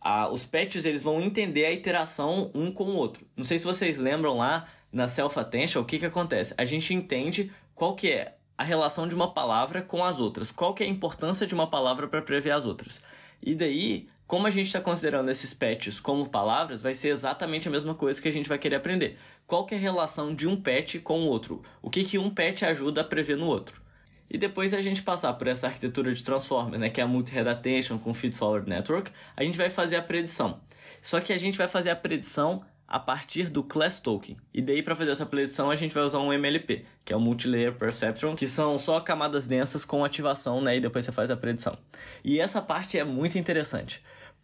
Ah, 0.01 0.29
os 0.29 0.45
patches 0.45 0.85
eles 0.85 1.05
vão 1.05 1.21
entender 1.21 1.65
a 1.65 1.73
interação 1.73 2.51
um 2.55 2.71
com 2.71 2.85
o 2.85 2.97
outro. 2.97 3.27
Não 3.37 3.45
sei 3.45 3.59
se 3.59 3.65
vocês 3.65 3.97
lembram 3.97 4.37
lá 4.37 4.67
na 4.93 5.09
self 5.09 5.39
attention 5.39 5.81
o 5.81 5.85
que, 5.85 5.99
que 5.99 6.07
acontece. 6.07 6.55
A 6.59 6.65
gente 6.65 6.93
entende 6.93 7.51
qual 7.75 7.95
que 7.95 8.11
é 8.11 8.37
a 8.63 8.65
relação 8.65 9.07
de 9.07 9.15
uma 9.15 9.33
palavra 9.33 9.83
com 9.83 10.05
as 10.05 10.21
outras, 10.21 10.51
qual 10.51 10.73
que 10.73 10.83
é 10.83 10.87
a 10.87 10.91
importância 10.91 11.47
de 11.47 11.55
uma 11.55 11.69
palavra 11.69 12.09
para 12.09 12.23
prever 12.23 12.53
as 12.53 12.65
outras. 12.65 13.03
E 13.43 13.55
daí 13.55 14.09
como 14.33 14.47
a 14.47 14.51
gente 14.51 14.69
está 14.69 14.81
considerando 14.81 15.31
esses 15.31 15.53
patches 15.53 16.01
como 16.01 16.27
palavras, 16.27 16.81
vai 16.81 16.95
ser 16.95 17.09
exatamente 17.09 17.69
a 17.69 17.71
mesma 17.71 17.95
coisa 17.95 18.19
que 18.19 18.27
a 18.27 18.33
gente 18.33 18.49
vai 18.49 18.57
querer 18.57 18.77
aprender. 18.77 19.19
Qual 19.47 19.67
que 19.67 19.75
é 19.75 19.77
a 19.77 19.81
relação 19.81 20.35
de 20.35 20.49
um 20.49 20.57
patch 20.57 20.97
com 21.03 21.21
o 21.21 21.27
outro? 21.27 21.63
O 21.83 21.91
que, 21.91 22.03
que 22.03 22.17
um 22.17 22.31
patch 22.31 22.63
ajuda 22.63 23.03
a 23.03 23.05
prever 23.05 23.37
no 23.37 23.45
outro? 23.45 23.83
E 24.31 24.39
depois 24.39 24.73
a 24.73 24.81
gente 24.81 25.03
passar 25.03 25.35
por 25.35 25.49
essa 25.49 25.67
arquitetura 25.67 26.15
de 26.15 26.25
transformer, 26.25 26.81
né, 26.81 26.89
que 26.89 26.99
é 26.99 27.05
a 27.05 27.07
multi-head 27.07 27.47
attention 27.47 27.99
com 27.99 28.15
feed-forward 28.15 28.67
network, 28.67 29.13
a 29.37 29.43
gente 29.45 29.59
vai 29.59 29.69
fazer 29.69 29.97
a 29.97 30.03
predição. 30.03 30.61
Só 31.03 31.21
que 31.21 31.35
a 31.35 31.39
gente 31.39 31.59
vai 31.59 31.69
fazer 31.69 31.91
a 31.91 31.97
predição 31.97 32.65
a 32.87 32.99
partir 32.99 33.49
do 33.49 33.63
class 33.63 34.01
token. 34.01 34.37
E 34.53 34.61
daí 34.61 34.83
para 34.83 34.95
fazer 34.95 35.11
essa 35.13 35.27
predição 35.27 35.71
a 35.71 35.77
gente 35.77 35.95
vai 35.95 36.03
usar 36.03 36.19
um 36.19 36.33
MLP, 36.33 36.85
que 37.05 37.13
é 37.13 37.17
o 37.17 37.21
multilayer 37.21 37.73
perceptron, 37.75 38.37
que 38.37 38.47
são 38.47 38.79
só 38.79 39.01
camadas 39.01 39.47
densas 39.47 39.85
com 39.85 40.05
ativação, 40.05 40.61
né, 40.61 40.77
e 40.77 40.81
depois 40.81 41.05
você 41.05 41.13
faz 41.13 41.31
a 41.31 41.37
predição. 41.37 41.77
E 42.25 42.39
essa 42.39 42.61
parte 42.61 42.99
é 42.99 43.05
muito 43.05 43.39
interessante 43.39 44.03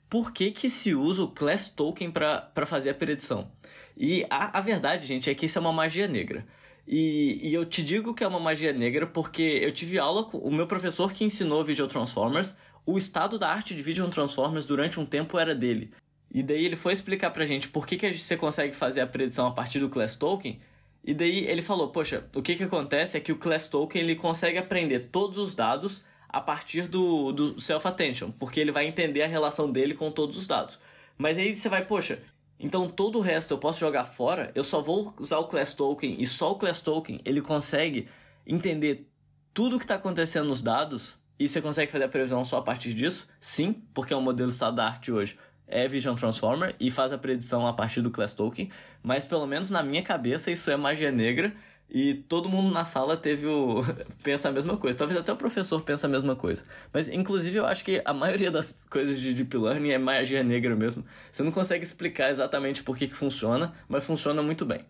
por 0.09 0.33
que, 0.33 0.51
que 0.51 0.71
se 0.71 0.95
usa 0.95 1.23
o 1.23 1.29
Class 1.29 1.69
Token 1.69 2.11
para 2.11 2.67
fazer 2.67 2.91
a 2.91 2.95
predição. 2.95 3.51
E 3.97 4.25
a, 4.31 4.59
a 4.59 4.61
verdade, 4.61 5.05
gente, 5.07 5.29
é 5.29 5.35
que 5.35 5.47
isso 5.47 5.59
é 5.59 5.61
uma 5.61 5.73
magia 5.73 6.09
negra. 6.09 6.47
E, 6.87 7.39
e 7.43 7.53
eu 7.53 7.67
te 7.67 7.83
digo 7.83 8.15
que 8.15 8.25
é 8.25 8.27
uma 8.27 8.41
magia 8.41 8.73
negra 8.73 9.07
porque 9.07 9.43
eu 9.43 9.71
tive 9.71 9.99
aula 9.99 10.25
com 10.25 10.39
o 10.39 10.51
meu 10.51 10.67
professor 10.67 11.13
que 11.13 11.25
ensinou 11.25 11.63
Video 11.65 11.87
Transformers. 11.87 12.55
O 12.87 12.97
estado 12.97 13.39
da 13.39 13.51
arte 13.51 13.75
de 13.75 13.83
Video 13.83 14.09
Transformers 14.09 14.65
durante 14.65 14.99
um 14.99 15.05
tempo 15.05 15.39
era 15.39 15.55
dele. 15.55 15.91
E 16.31 16.43
daí 16.43 16.65
ele 16.65 16.77
foi 16.77 16.93
explicar 16.93 17.31
pra 17.31 17.47
gente 17.47 17.69
por 17.69 17.87
que, 17.87 17.97
que 17.97 18.13
você 18.13 18.37
consegue 18.37 18.75
fazer 18.75 19.01
a 19.01 19.07
predição 19.07 19.47
a 19.47 19.51
partir 19.51 19.79
do 19.81 19.89
Class 19.89 20.15
Token. 20.15 20.61
E 21.03 21.15
daí 21.15 21.47
ele 21.47 21.63
falou, 21.63 21.89
poxa, 21.89 22.27
o 22.35 22.43
que, 22.43 22.55
que 22.55 22.65
acontece 22.65 23.17
é 23.17 23.21
que 23.21 23.33
o 23.33 23.37
Class 23.37 23.67
Token 23.67 24.03
ele 24.03 24.15
consegue 24.15 24.59
aprender 24.59 25.09
todos 25.11 25.39
os 25.39 25.55
dados 25.55 26.03
a 26.29 26.41
partir 26.41 26.87
do, 26.87 27.33
do 27.33 27.61
self-attention, 27.61 28.31
porque 28.33 28.61
ele 28.61 28.71
vai 28.71 28.87
entender 28.87 29.23
a 29.23 29.27
relação 29.27 29.71
dele 29.71 29.95
com 29.95 30.11
todos 30.11 30.37
os 30.37 30.47
dados. 30.47 30.79
Mas 31.17 31.39
aí 31.39 31.55
você 31.55 31.69
vai, 31.69 31.85
poxa, 31.85 32.21
então 32.61 32.89
todo 32.89 33.19
o 33.19 33.23
resto 33.23 33.55
eu 33.55 33.59
posso 33.59 33.81
jogar 33.81 34.05
fora, 34.05 34.53
eu 34.55 34.63
só 34.63 34.83
vou 34.83 35.15
usar 35.19 35.39
o 35.39 35.49
class 35.49 35.73
token 35.73 36.17
e 36.19 36.27
só 36.27 36.53
o 36.53 36.57
class 36.57 36.81
token 36.81 37.21
ele 37.25 37.41
consegue 37.41 38.09
entender 38.47 39.09
tudo 39.55 39.77
o 39.77 39.79
que 39.79 39.85
está 39.85 39.95
acontecendo 39.95 40.49
nos 40.49 40.61
dados 40.61 41.19
e 41.39 41.49
você 41.49 41.63
consegue 41.63 41.91
fazer 41.91 42.05
a 42.05 42.09
previsão 42.09 42.45
só 42.45 42.59
a 42.59 42.63
partir 42.63 42.93
disso? 42.93 43.29
Sim, 43.41 43.73
porque 43.95 44.13
é 44.13 44.17
um 44.17 44.21
modelo 44.21 44.51
estado 44.51 44.77
da 44.77 44.87
arte 44.87 45.13
hoje. 45.13 45.39
É 45.69 45.87
Vision 45.87 46.15
Transformer 46.15 46.75
e 46.81 46.91
faz 46.91 47.13
a 47.13 47.19
predição 47.19 47.67
a 47.67 47.73
partir 47.73 48.01
do 48.01 48.11
class 48.11 48.35
token, 48.35 48.71
mas 49.03 49.25
pelo 49.25 49.47
menos 49.47 49.71
na 49.71 49.83
minha 49.83 50.03
cabeça 50.03 50.51
isso 50.51 50.71
é 50.71 50.77
magia 50.77 51.13
negra 51.13 51.55
e 51.91 52.15
todo 52.15 52.51
mundo 52.51 52.73
na 52.73 52.85
sala 52.85 53.17
teve 53.17 53.47
o. 53.47 53.83
pensa 54.23 54.49
a 54.49 54.53
mesma 54.53 54.77
coisa. 54.77 54.99
Talvez 54.99 55.19
até 55.19 55.33
o 55.33 55.37
professor 55.37 55.81
pense 55.81 56.05
a 56.05 56.09
mesma 56.09 56.37
coisa. 56.37 56.65
Mas, 56.93 57.09
inclusive, 57.09 57.57
eu 57.57 57.67
acho 57.67 57.83
que 57.83 58.03
a 58.05 58.13
maioria 58.13 58.51
das 58.51 58.79
coisas 58.91 59.19
de 59.19 59.33
Deep 59.33 59.57
Learning 59.57 59.91
é 59.91 59.99
magia 59.99 60.43
negra 60.45 60.77
mesmo. 60.77 61.05
Você 61.33 61.43
não 61.43 61.51
consegue 61.51 61.85
explicar 61.85 62.31
exatamente 62.31 62.83
por 62.83 62.97
que, 62.97 63.07
que 63.07 63.15
funciona, 63.15 63.73
mas 63.89 64.05
funciona 64.05 64.43
muito 64.43 64.67
bem. 64.67 64.81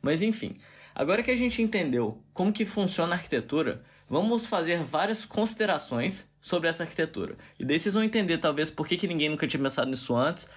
Mas, 0.00 0.22
enfim. 0.22 0.56
Agora 0.98 1.22
que 1.22 1.30
a 1.30 1.36
gente 1.36 1.60
entendeu 1.60 2.22
como 2.32 2.50
que 2.50 2.64
funciona 2.64 3.12
a 3.12 3.18
arquitetura, 3.18 3.82
vamos 4.08 4.46
fazer 4.46 4.82
várias 4.82 5.26
considerações 5.26 6.26
sobre 6.40 6.70
essa 6.70 6.84
arquitetura. 6.84 7.36
E 7.58 7.66
daí 7.66 7.78
vocês 7.78 7.92
vão 7.92 8.02
entender 8.02 8.38
talvez 8.38 8.70
por 8.70 8.88
que, 8.88 8.96
que 8.96 9.06
ninguém 9.06 9.28
nunca 9.28 9.46
tinha 9.46 9.62
pensado 9.62 9.90
nisso 9.90 10.16
antes, 10.16 10.48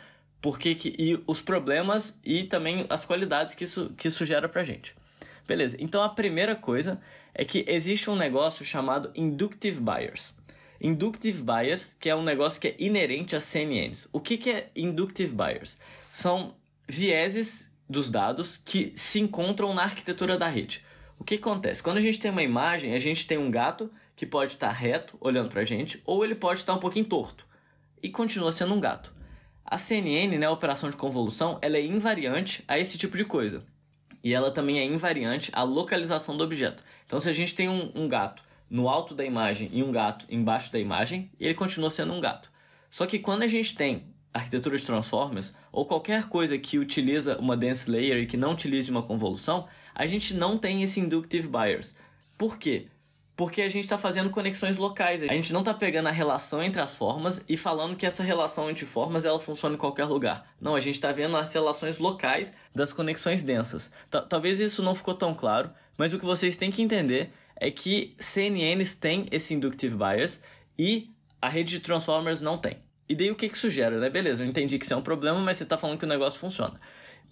por 0.41 0.57
que, 0.57 0.75
que 0.75 0.95
e 0.97 1.21
os 1.27 1.41
problemas 1.41 2.17
e 2.23 2.45
também 2.45 2.85
as 2.89 3.03
qualidades 3.03 3.53
que 3.53 3.65
isso, 3.65 3.93
que 3.97 4.07
isso 4.07 4.25
gera 4.25 4.47
pra 4.47 4.63
gente. 4.63 4.95
Beleza, 5.45 5.75
então 5.77 6.01
a 6.01 6.07
primeira 6.07 6.55
coisa 6.55 7.01
é 7.33 7.43
que 7.43 7.65
existe 7.67 8.09
um 8.09 8.15
negócio 8.15 8.63
chamado 8.63 9.11
Inductive 9.13 9.81
Bias. 9.81 10.33
Inductive 10.79 11.43
Bias, 11.43 11.97
que 11.99 12.09
é 12.09 12.15
um 12.15 12.23
negócio 12.23 12.61
que 12.61 12.69
é 12.69 12.75
inerente 12.79 13.35
a 13.35 13.41
CNNs. 13.41 14.07
O 14.13 14.21
que, 14.21 14.37
que 14.37 14.49
é 14.51 14.69
Inductive 14.73 15.35
Bias? 15.35 15.77
São 16.09 16.55
vieses 16.87 17.68
dos 17.89 18.09
dados 18.09 18.57
que 18.57 18.93
se 18.95 19.19
encontram 19.19 19.73
na 19.73 19.83
arquitetura 19.83 20.37
da 20.37 20.47
rede. 20.47 20.85
O 21.17 21.23
que 21.23 21.35
acontece? 21.35 21.81
Quando 21.81 21.97
a 21.97 22.01
gente 22.01 22.19
tem 22.19 22.31
uma 22.31 22.43
imagem, 22.43 22.93
a 22.93 22.99
gente 22.99 23.25
tem 23.25 23.37
um 23.37 23.49
gato 23.49 23.91
que 24.15 24.25
pode 24.25 24.53
estar 24.53 24.71
reto, 24.71 25.17
olhando 25.19 25.49
para 25.49 25.61
a 25.61 25.65
gente, 25.65 26.01
ou 26.05 26.23
ele 26.23 26.35
pode 26.35 26.59
estar 26.59 26.73
um 26.73 26.79
pouquinho 26.79 27.05
torto. 27.05 27.47
E 28.01 28.09
continua 28.09 28.51
sendo 28.51 28.73
um 28.73 28.79
gato. 28.79 29.13
A 29.65 29.77
CNN, 29.77 30.37
né, 30.37 30.45
a 30.45 30.51
operação 30.51 30.89
de 30.89 30.97
convolução, 30.97 31.57
ela 31.61 31.77
é 31.77 31.85
invariante 31.85 32.63
a 32.67 32.77
esse 32.79 32.97
tipo 32.97 33.17
de 33.17 33.25
coisa. 33.25 33.65
E 34.23 34.33
ela 34.33 34.51
também 34.51 34.79
é 34.79 34.85
invariante 34.85 35.51
à 35.53 35.63
localização 35.63 36.35
do 36.37 36.43
objeto. 36.43 36.83
Então, 37.05 37.19
se 37.19 37.29
a 37.29 37.33
gente 37.33 37.55
tem 37.55 37.69
um, 37.69 37.91
um 37.95 38.07
gato 38.07 38.43
no 38.69 38.87
alto 38.87 39.15
da 39.15 39.25
imagem 39.25 39.69
e 39.71 39.81
um 39.81 39.91
gato 39.91 40.25
embaixo 40.29 40.71
da 40.71 40.79
imagem, 40.79 41.31
ele 41.39 41.53
continua 41.53 41.89
sendo 41.89 42.13
um 42.13 42.21
gato. 42.21 42.51
Só 42.89 43.05
que 43.05 43.19
quando 43.19 43.43
a 43.43 43.47
gente 43.47 43.75
tem 43.75 44.03
arquitetura 44.33 44.77
de 44.77 44.83
transformers 44.83 45.53
ou 45.71 45.85
qualquer 45.85 46.27
coisa 46.27 46.57
que 46.57 46.77
utiliza 46.77 47.37
uma 47.37 47.57
dense 47.57 47.89
layer 47.89 48.17
e 48.17 48.25
que 48.27 48.37
não 48.37 48.53
utilize 48.53 48.89
uma 48.89 49.01
convolução, 49.01 49.67
a 49.93 50.05
gente 50.05 50.33
não 50.33 50.57
tem 50.57 50.83
esse 50.83 50.99
inductive 50.99 51.47
bias. 51.47 51.95
Por 52.37 52.57
quê? 52.57 52.87
Porque 53.35 53.61
a 53.61 53.69
gente 53.69 53.85
está 53.85 53.97
fazendo 53.97 54.29
conexões 54.29 54.77
locais. 54.77 55.23
A 55.23 55.27
gente 55.27 55.53
não 55.53 55.61
está 55.61 55.73
pegando 55.73 56.07
a 56.07 56.11
relação 56.11 56.61
entre 56.61 56.81
as 56.81 56.95
formas 56.95 57.41
e 57.47 57.55
falando 57.55 57.95
que 57.95 58.05
essa 58.05 58.21
relação 58.21 58.69
entre 58.69 58.85
formas 58.85 59.23
ela 59.23 59.39
funciona 59.39 59.75
em 59.75 59.77
qualquer 59.77 60.05
lugar. 60.05 60.45
Não, 60.59 60.75
a 60.75 60.79
gente 60.79 60.95
está 60.95 61.11
vendo 61.11 61.37
as 61.37 61.53
relações 61.53 61.97
locais 61.97 62.53
das 62.75 62.91
conexões 62.91 63.41
densas. 63.41 63.89
T 64.09 64.21
Talvez 64.27 64.59
isso 64.59 64.83
não 64.83 64.93
ficou 64.93 65.13
tão 65.13 65.33
claro, 65.33 65.71
mas 65.97 66.11
o 66.11 66.19
que 66.19 66.25
vocês 66.25 66.57
têm 66.57 66.69
que 66.69 66.81
entender 66.81 67.31
é 67.55 67.71
que 67.71 68.13
CNNs 68.19 68.95
têm 68.95 69.27
esse 69.31 69.53
inductive 69.53 69.95
bias 69.95 70.41
e 70.77 71.09
a 71.41 71.47
rede 71.47 71.71
de 71.71 71.79
transformers 71.79 72.41
não 72.41 72.57
tem. 72.57 72.77
E 73.09 73.15
daí 73.15 73.31
o 73.31 73.35
que, 73.35 73.49
que 73.49 73.89
né? 73.99 74.09
Beleza, 74.09 74.43
eu 74.43 74.47
entendi 74.47 74.77
que 74.77 74.85
isso 74.85 74.93
é 74.93 74.97
um 74.97 75.01
problema, 75.01 75.39
mas 75.39 75.57
você 75.57 75.63
está 75.63 75.77
falando 75.79 75.97
que 75.97 76.05
o 76.05 76.07
negócio 76.07 76.39
funciona. 76.39 76.79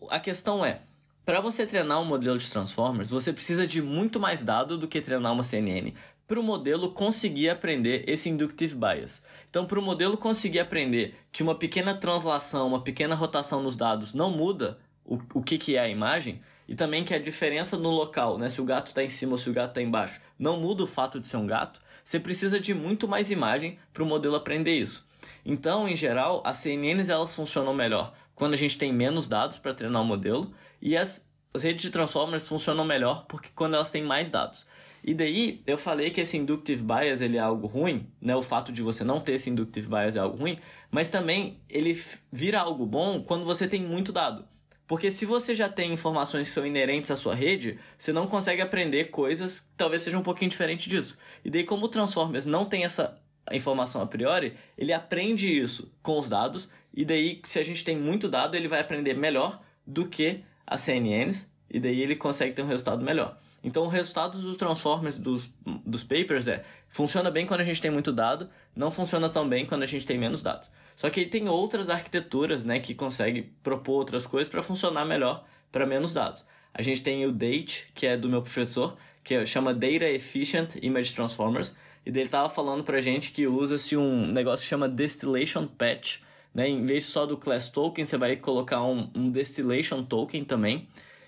A 0.09 0.19
questão 0.19 0.65
é, 0.65 0.81
para 1.23 1.39
você 1.39 1.67
treinar 1.67 2.01
um 2.01 2.05
modelo 2.05 2.37
de 2.37 2.49
transformers, 2.49 3.11
você 3.11 3.31
precisa 3.31 3.67
de 3.67 3.79
muito 3.79 4.19
mais 4.19 4.43
dado 4.43 4.75
do 4.75 4.87
que 4.87 4.99
treinar 4.99 5.31
uma 5.31 5.43
CNN 5.43 5.93
para 6.27 6.39
o 6.39 6.43
modelo 6.43 6.91
conseguir 6.91 7.49
aprender 7.49 8.03
esse 8.07 8.27
inductive 8.27 8.75
bias. 8.75 9.21
Então, 9.49 9.65
para 9.65 9.79
o 9.79 9.81
modelo 9.81 10.17
conseguir 10.17 10.59
aprender 10.59 11.15
que 11.31 11.43
uma 11.43 11.53
pequena 11.53 11.93
translação, 11.93 12.67
uma 12.67 12.83
pequena 12.83 13.13
rotação 13.13 13.61
nos 13.61 13.75
dados 13.75 14.13
não 14.13 14.31
muda 14.31 14.79
o, 15.05 15.17
o 15.35 15.43
que, 15.43 15.57
que 15.57 15.75
é 15.75 15.79
a 15.79 15.87
imagem, 15.87 16.41
e 16.67 16.75
também 16.75 17.03
que 17.05 17.13
a 17.13 17.19
diferença 17.19 17.77
no 17.77 17.91
local, 17.91 18.37
né, 18.37 18.49
se 18.49 18.59
o 18.59 18.65
gato 18.65 18.87
está 18.87 19.03
em 19.03 19.09
cima 19.09 19.33
ou 19.33 19.37
se 19.37 19.49
o 19.49 19.53
gato 19.53 19.69
está 19.69 19.81
embaixo, 19.81 20.19
não 20.37 20.59
muda 20.59 20.83
o 20.83 20.87
fato 20.87 21.19
de 21.19 21.27
ser 21.27 21.37
um 21.37 21.47
gato, 21.47 21.79
você 22.03 22.19
precisa 22.19 22.59
de 22.59 22.73
muito 22.73 23.07
mais 23.07 23.31
imagem 23.31 23.79
para 23.93 24.03
o 24.03 24.05
modelo 24.05 24.35
aprender 24.35 24.77
isso. 24.77 25.06
Então, 25.45 25.87
em 25.87 25.95
geral, 25.95 26.41
as 26.45 26.57
CNNs 26.57 27.09
elas 27.09 27.33
funcionam 27.33 27.73
melhor 27.73 28.13
quando 28.35 28.53
a 28.53 28.57
gente 28.57 28.77
tem 28.77 28.93
menos 28.93 29.27
dados 29.27 29.57
para 29.57 29.73
treinar 29.73 30.01
o 30.01 30.05
modelo 30.05 30.53
e 30.81 30.95
as, 30.95 31.25
redes 31.55 31.81
de 31.81 31.89
transformers 31.89 32.47
funcionam 32.47 32.85
melhor 32.85 33.25
porque 33.27 33.49
quando 33.55 33.73
elas 33.73 33.89
têm 33.89 34.03
mais 34.03 34.29
dados. 34.29 34.67
E 35.03 35.13
daí 35.13 35.63
eu 35.65 35.77
falei 35.77 36.11
que 36.11 36.21
esse 36.21 36.37
inductive 36.37 36.83
bias 36.83 37.21
ele 37.21 37.37
é 37.37 37.39
algo 37.39 37.65
ruim, 37.65 38.07
né? 38.21 38.35
O 38.35 38.41
fato 38.41 38.71
de 38.71 38.81
você 38.81 39.03
não 39.03 39.19
ter 39.19 39.33
esse 39.33 39.49
inductive 39.49 39.87
bias 39.87 40.15
é 40.15 40.19
algo 40.19 40.37
ruim, 40.37 40.59
mas 40.91 41.09
também 41.09 41.59
ele 41.69 41.99
vira 42.31 42.59
algo 42.59 42.85
bom 42.85 43.21
quando 43.21 43.45
você 43.45 43.67
tem 43.67 43.81
muito 43.81 44.11
dado. 44.11 44.45
Porque 44.87 45.11
se 45.11 45.25
você 45.25 45.53
já 45.53 45.67
tem 45.67 45.91
informações 45.91 46.47
que 46.47 46.53
são 46.53 46.65
inerentes 46.65 47.11
à 47.11 47.17
sua 47.17 47.35
rede, 47.35 47.77
você 47.97 48.13
não 48.13 48.25
consegue 48.25 48.61
aprender 48.61 49.05
coisas 49.05 49.59
que 49.59 49.67
talvez 49.75 50.01
sejam 50.01 50.21
um 50.21 50.23
pouquinho 50.23 50.49
diferentes 50.49 50.87
disso. 50.87 51.17
E 51.43 51.49
daí, 51.49 51.63
como 51.63 51.85
o 51.85 51.89
Transformers 51.89 52.45
não 52.45 52.65
tem 52.65 52.85
essa 52.85 53.19
informação 53.55 54.01
a 54.01 54.07
priori, 54.07 54.55
ele 54.77 54.93
aprende 54.93 55.55
isso 55.55 55.91
com 56.01 56.17
os 56.17 56.29
dados, 56.29 56.69
e 56.93 57.05
daí, 57.05 57.41
se 57.43 57.59
a 57.59 57.63
gente 57.63 57.83
tem 57.83 57.97
muito 57.97 58.27
dado, 58.27 58.55
ele 58.55 58.67
vai 58.67 58.81
aprender 58.81 59.13
melhor 59.13 59.61
do 59.85 60.07
que 60.07 60.43
as 60.65 60.81
CNNs, 60.81 61.49
e 61.69 61.79
daí 61.79 62.01
ele 62.01 62.15
consegue 62.15 62.53
ter 62.53 62.61
um 62.61 62.67
resultado 62.67 63.03
melhor. 63.03 63.37
Então, 63.63 63.83
o 63.83 63.87
resultado 63.87 64.39
dos 64.39 64.55
Transformers, 64.55 65.17
dos, 65.17 65.49
dos 65.85 66.03
papers, 66.03 66.47
é 66.47 66.63
funciona 66.87 67.29
bem 67.29 67.45
quando 67.45 67.61
a 67.61 67.63
gente 67.63 67.81
tem 67.81 67.91
muito 67.91 68.11
dado, 68.11 68.49
não 68.75 68.91
funciona 68.91 69.29
tão 69.29 69.47
bem 69.47 69.65
quando 69.65 69.83
a 69.83 69.85
gente 69.85 70.05
tem 70.05 70.17
menos 70.17 70.41
dados. 70.41 70.69
Só 70.95 71.09
que 71.09 71.19
aí 71.19 71.25
tem 71.25 71.49
outras 71.49 71.89
arquiteturas 71.89 72.63
né, 72.63 72.79
que 72.79 72.95
conseguem 72.95 73.51
propor 73.61 73.97
outras 73.97 74.25
coisas 74.25 74.49
para 74.49 74.63
funcionar 74.63 75.05
melhor 75.05 75.45
para 75.71 75.85
menos 75.85 76.13
dados. 76.13 76.45
A 76.73 76.81
gente 76.81 77.01
tem 77.01 77.25
o 77.25 77.31
DATE, 77.31 77.87
que 77.93 78.07
é 78.07 78.15
do 78.15 78.29
meu 78.29 78.41
professor, 78.41 78.95
que 79.23 79.45
chama 79.45 79.73
Data 79.73 80.05
Efficient 80.05 80.75
Image 80.81 81.13
Transformers, 81.13 81.73
e 82.07 82.11
dele 82.11 82.27
estava 82.27 82.47
falando 82.47 82.85
para 82.85 82.99
a 82.99 83.01
gente 83.01 83.33
que 83.33 83.45
usa-se 83.45 83.97
um 83.97 84.25
negócio 84.27 84.63
que 84.63 84.69
chama 84.69 84.87
Distillation 84.87 85.67
Patch, 85.67 86.19
né? 86.55 86.65
Em 86.69 86.85
vez 86.85 87.05
só 87.05 87.25
do 87.25 87.35
Class 87.35 87.67
Token, 87.67 88.05
você 88.05 88.17
vai 88.17 88.37
colocar 88.37 88.81
um, 88.81 89.11
um 89.13 89.29
Distillation 89.29 90.01
Token 90.03 90.45
também, 90.45 90.87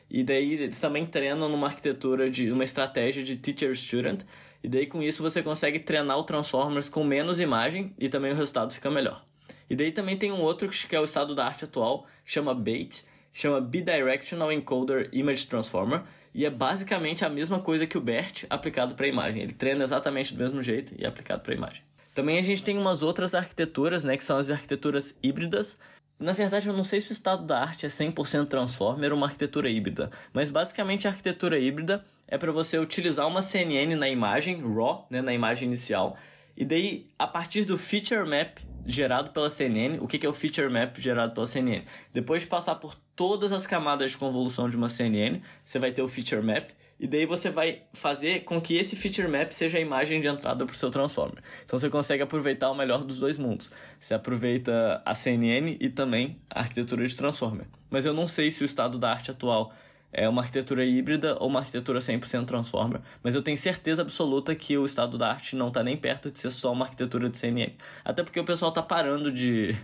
e 0.10 0.24
daí 0.24 0.54
eles 0.54 0.80
também 0.80 1.06
treinam 1.06 1.50
numa 1.50 1.68
arquitetura 1.68 2.32
de 2.32 2.50
uma 2.50 2.64
estratégia 2.64 3.22
de 3.22 3.36
teacher 3.36 3.76
student, 3.76 4.22
e 4.64 4.70
daí 4.70 4.86
com 4.86 5.04
isso 5.04 5.22
você 5.22 5.44
consegue 5.44 5.80
treinar 5.80 6.18
o 6.18 6.24
Transformers 6.24 6.88
com 6.88 7.04
menos 7.04 7.42
imagem 7.42 7.94
e 8.00 8.08
também 8.08 8.32
o 8.32 8.36
resultado 8.36 8.72
fica 8.72 8.90
melhor. 8.90 9.26
E 9.70 9.76
daí 9.76 9.92
também 9.92 10.16
tem 10.16 10.32
um 10.32 10.40
outro 10.40 10.70
que 10.70 10.96
é 10.96 11.00
o 11.02 11.04
estado 11.04 11.36
da 11.36 11.46
arte 11.46 11.66
atual, 11.66 12.08
chama 12.24 12.54
BATE, 12.54 13.04
chama 13.34 13.60
Bidirectional 13.60 14.50
Encoder 14.50 15.10
Image 15.12 15.46
Transformer, 15.46 16.04
e 16.34 16.46
é 16.46 16.50
basicamente 16.50 17.26
a 17.26 17.30
mesma 17.30 17.60
coisa 17.60 17.88
que 17.88 17.98
o 17.98 18.02
BERT 18.02 18.46
aplicado 18.50 18.96
para 18.96 19.06
a 19.06 19.10
imagem. 19.10 19.42
Ele 19.42 19.54
treina 19.54 19.84
exatamente 19.84 20.34
do 20.34 20.40
mesmo 20.40 20.62
jeito 20.62 20.94
e 20.98 21.06
é 21.06 21.08
aplicado 21.08 21.42
para 21.42 21.54
a 21.54 21.56
imagem. 21.58 21.82
Também 22.14 22.38
a 22.38 22.42
gente 22.42 22.64
tem 22.64 22.78
umas 22.78 23.02
outras 23.02 23.34
arquiteturas, 23.34 24.04
né, 24.04 24.18
que 24.18 24.24
são 24.24 24.38
as 24.38 24.50
arquiteturas 24.50 25.16
híbridas. 25.24 25.78
Na 26.20 26.34
verdade, 26.34 26.68
eu 26.68 26.74
não 26.74 26.84
sei 26.84 27.00
se 27.00 27.12
o 27.12 27.14
estado 27.14 27.46
da 27.46 27.60
arte 27.60 27.86
é 27.86 27.90
100% 27.90 28.48
Transformer 28.48 29.12
ou 29.12 29.18
uma 29.18 29.28
arquitetura 29.28 29.70
híbrida, 29.70 30.12
mas 30.34 30.50
basicamente 30.50 31.08
a 31.08 31.12
arquitetura 31.12 31.58
híbrida 31.58 32.04
é 32.28 32.38
para 32.38 32.52
você 32.52 32.78
utilizar 32.78 33.26
uma 33.28 33.42
CNN 33.42 33.96
na 33.96 34.10
imagem, 34.10 34.62
RAW, 34.62 35.08
né, 35.10 35.22
na 35.22 35.34
imagem 35.34 35.68
inicial, 35.68 36.18
e 36.60 36.66
daí, 36.66 37.08
a 37.18 37.26
partir 37.26 37.64
do 37.64 37.78
feature 37.78 38.28
map 38.28 38.58
gerado 38.86 39.32
pela 39.32 39.50
CNN, 39.50 39.98
o 40.02 40.08
que 40.08 40.26
é 40.26 40.30
o 40.30 40.34
feature 40.34 40.70
map 40.70 41.00
gerado 41.00 41.34
pela 41.34 41.48
CNN? 41.48 41.86
Depois 42.14 42.42
de 42.42 42.50
passar 42.50 42.76
por 42.76 42.96
todas 43.16 43.54
as 43.54 43.66
camadas 43.66 44.12
de 44.12 44.18
convolução 44.18 44.68
de 44.68 44.76
uma 44.76 44.90
CNN, 44.90 45.40
você 45.64 45.80
vai 45.80 45.94
ter 45.94 46.02
o 46.02 46.08
feature 46.10 46.42
map, 46.42 46.70
e 47.00 47.08
daí 47.08 47.26
você 47.26 47.50
vai 47.50 47.84
fazer 47.94 48.44
com 48.44 48.60
que 48.60 48.76
esse 48.76 48.98
feature 48.98 49.30
map 49.30 49.54
seja 49.54 49.78
a 49.78 49.82
imagem 49.82 50.20
de 50.20 50.28
entrada 50.28 50.66
para 50.66 50.74
o 50.74 50.76
seu 50.76 50.92
transformer. 50.92 51.42
Então 51.64 51.80
você 51.80 51.90
consegue 51.90 52.22
aproveitar 52.24 52.70
o 52.70 52.76
melhor 52.76 53.06
dos 53.06 53.20
dois 53.20 53.38
mundos. 53.38 53.72
Você 53.98 54.14
aproveita 54.14 55.02
a 55.06 55.16
CNN 55.16 55.78
e 55.80 55.88
também 55.88 56.42
a 56.50 56.60
arquitetura 56.60 57.08
de 57.08 57.16
transformer. 57.16 57.68
Mas 57.90 58.04
eu 58.04 58.14
não 58.14 58.28
sei 58.28 58.52
se 58.52 58.64
o 58.64 58.66
estado 58.66 58.98
da 59.00 59.12
arte 59.12 59.32
atual 59.32 59.74
é 60.12 60.28
uma 60.28 60.42
arquitetura 60.42 60.84
híbrida 60.84 61.38
ou 61.40 61.48
uma 61.48 61.60
arquitetura 61.60 62.00
100% 62.00 62.46
transformer, 62.46 63.02
mas 63.24 63.36
eu 63.36 63.42
tenho 63.42 63.58
certeza 63.58 64.02
absoluta 64.02 64.56
que 64.56 64.78
o 64.78 64.86
estado 64.86 65.18
da 65.18 65.30
arte 65.30 65.56
não 65.56 65.68
está 65.68 65.84
nem 65.84 65.96
perto 65.96 66.32
de 66.32 66.40
ser 66.40 66.50
só 66.50 66.72
uma 66.72 66.86
arquitetura 66.86 67.30
de 67.30 67.38
CNN. 67.38 67.74
Até 68.04 68.24
porque 68.24 68.40
o 68.40 68.44
pessoal 68.44 68.70
está 68.70 68.82
parando 68.82 69.32
de, 69.32 69.76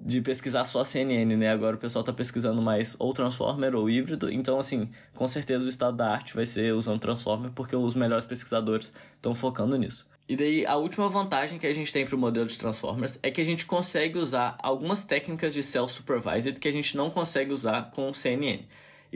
de 0.00 0.20
pesquisar 0.20 0.64
só 0.64 0.82
CNN, 0.84 1.36
né? 1.36 1.50
Agora 1.50 1.76
o 1.76 1.78
pessoal 1.78 2.00
está 2.00 2.12
pesquisando 2.12 2.62
mais 2.62 2.96
ou 2.98 3.12
transformer 3.12 3.74
ou 3.74 3.88
híbrido, 3.90 4.32
então 4.32 4.58
assim, 4.58 4.88
com 5.14 5.28
certeza 5.28 5.66
o 5.66 5.68
estado 5.68 5.96
da 5.96 6.10
arte 6.10 6.34
vai 6.34 6.46
ser 6.46 6.72
usando 6.72 7.00
transformer, 7.00 7.50
porque 7.52 7.76
os 7.76 7.94
melhores 7.94 8.24
pesquisadores 8.24 8.92
estão 9.16 9.34
focando 9.34 9.76
nisso. 9.76 10.06
E 10.28 10.34
daí 10.34 10.66
a 10.66 10.74
última 10.74 11.08
vantagem 11.08 11.56
que 11.56 11.66
a 11.68 11.72
gente 11.72 11.92
tem 11.92 12.04
para 12.04 12.16
o 12.16 12.18
modelo 12.18 12.46
de 12.46 12.58
Transformers 12.58 13.16
é 13.22 13.30
que 13.30 13.40
a 13.40 13.44
gente 13.44 13.64
consegue 13.64 14.18
usar 14.18 14.56
algumas 14.60 15.04
técnicas 15.04 15.54
de 15.54 15.62
self-supervised 15.62 16.58
que 16.58 16.66
a 16.66 16.72
gente 16.72 16.96
não 16.96 17.10
consegue 17.10 17.52
usar 17.52 17.92
com 17.92 18.08
o 18.08 18.14
CNN. 18.14 18.64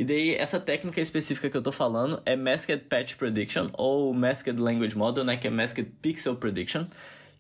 E 0.01 0.05
daí, 0.05 0.35
essa 0.35 0.59
técnica 0.59 0.99
específica 0.99 1.51
que 1.51 1.57
eu 1.59 1.61
tô 1.61 1.71
falando 1.71 2.23
é 2.25 2.35
Masked 2.35 2.85
Patch 2.89 3.17
Prediction, 3.17 3.69
ou 3.75 4.15
Masked 4.15 4.59
Language 4.59 4.97
Model, 4.97 5.25
né, 5.25 5.37
que 5.37 5.47
é 5.47 5.51
Masked 5.51 5.93
Pixel 6.01 6.37
Prediction, 6.37 6.87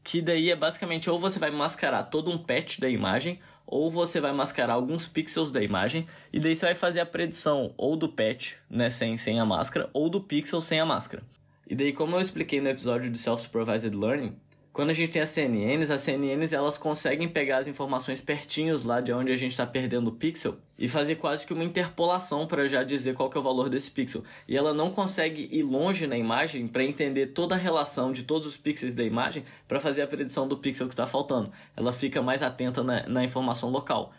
que 0.05 0.21
daí 0.21 0.51
é 0.51 0.55
basicamente 0.55 1.09
ou 1.09 1.19
você 1.19 1.39
vai 1.39 1.51
mascarar 1.51 2.03
todo 2.03 2.31
um 2.31 2.37
patch 2.37 2.79
da 2.79 2.87
imagem, 2.87 3.41
ou 3.67 3.91
você 3.91 4.21
vai 4.21 4.33
mascarar 4.33 4.75
alguns 4.75 5.09
pixels 5.09 5.51
da 5.51 5.63
imagem, 5.63 6.07
e 6.31 6.39
daí 6.39 6.55
você 6.55 6.67
vai 6.67 6.75
fazer 6.75 7.01
a 7.01 7.07
predição 7.07 7.73
ou 7.79 7.97
do 7.97 8.11
patch, 8.11 8.57
né, 8.69 8.91
sem, 8.91 9.17
sem 9.17 9.41
a 9.41 9.45
máscara, 9.47 9.89
ou 9.95 10.11
do 10.11 10.21
pixel 10.21 10.61
sem 10.61 10.81
a 10.81 10.85
máscara. 10.85 11.23
E 11.67 11.75
daí, 11.75 11.95
como 11.95 12.15
eu 12.17 12.21
expliquei 12.21 12.61
no 12.61 12.69
episódio 12.69 13.11
de 13.11 13.17
Self-Supervised 13.17 13.95
Learning, 13.95 14.37
Quando 14.73 14.91
a 14.91 14.93
gente 14.93 15.11
tem 15.11 15.21
as 15.21 15.31
CNNs, 15.31 15.91
as 15.91 16.01
CNNs 16.01 16.53
elas 16.53 16.79
conseguem 16.79 17.29
pegar 17.29 17.59
as 17.59 17.67
informações 17.67 18.21
pertinhos 18.21 18.85
lá 18.85 19.01
de 19.01 19.13
onde 19.13 19.33
a 19.33 19.37
gente 19.37 19.51
está 19.51 19.67
perdendo 19.67 20.09
o 20.09 20.13
pixel 20.13 20.59
e 20.79 20.89
fazer 20.89 21.17
quase 21.17 21.45
que 21.45 21.53
uma 21.53 21.65
interpolação 21.65 22.47
para 22.47 22.69
já 22.69 22.85
dizer 22.85 23.15
qual 23.15 23.29
que 23.29 23.37
é 23.37 23.41
o 23.41 23.43
valor 23.43 23.69
desse 23.69 23.91
pixel. 23.91 24.23
E 24.47 24.57
ela 24.57 24.73
não 24.73 24.93
consegue 24.93 25.49
ir 25.51 25.65
longe 25.65 26.07
na 26.07 26.17
imagem 26.17 26.69
para 26.69 26.85
entender 26.85 27.29
toda 27.29 27.57
a 27.57 27.59
relação 27.59 28.13
de 28.13 28.23
todos 28.23 28.47
os 28.47 28.57
pixels 28.57 28.95
da 28.95 29.03
imagem 29.03 29.45
para 29.67 29.81
fazer 29.81 30.03
a 30.03 30.07
predição 30.07 30.47
do 30.47 30.57
pixel 30.57 30.87
que 30.87 30.95
está 30.95 31.07
faltando. 31.07 31.51
Ela 31.77 31.93
fica 31.93 32.23
mais 32.23 32.41
atenta 32.41 32.85
na, 32.85 33.09
na 33.09 33.25
informação 33.25 33.71
local. 33.71 34.13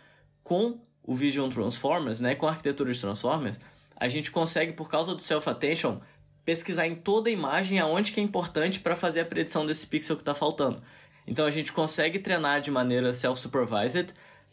Com 0.44 0.78
o 1.02 1.14
Vision 1.14 1.48
Transformers, 1.48 2.20
né, 2.20 2.34
com 2.34 2.46
a 2.46 2.50
arquitetura 2.50 2.92
de 2.92 3.00
Transformers, 3.00 3.58
a 3.96 4.06
gente 4.08 4.30
consegue, 4.30 4.72
por 4.72 4.90
causa 4.90 5.14
do 5.14 5.22
Self-Attention, 5.22 5.98
pesquisar 6.44 6.86
em 6.86 6.94
toda 6.94 7.28
a 7.28 7.32
imagem 7.32 7.78
aonde 7.78 8.12
que 8.12 8.20
é 8.20 8.22
importante 8.22 8.80
para 8.80 8.96
fazer 8.96 9.20
a 9.20 9.24
predição 9.24 9.64
desse 9.64 9.86
pixel 9.86 10.16
que 10.16 10.22
está 10.22 10.34
faltando. 10.34 10.82
Então 11.26 11.46
a 11.46 11.50
gente 11.50 11.72
consegue 11.72 12.18
treinar 12.18 12.60
de 12.60 12.70
maneira 12.70 13.12
self-supervised 13.12 14.12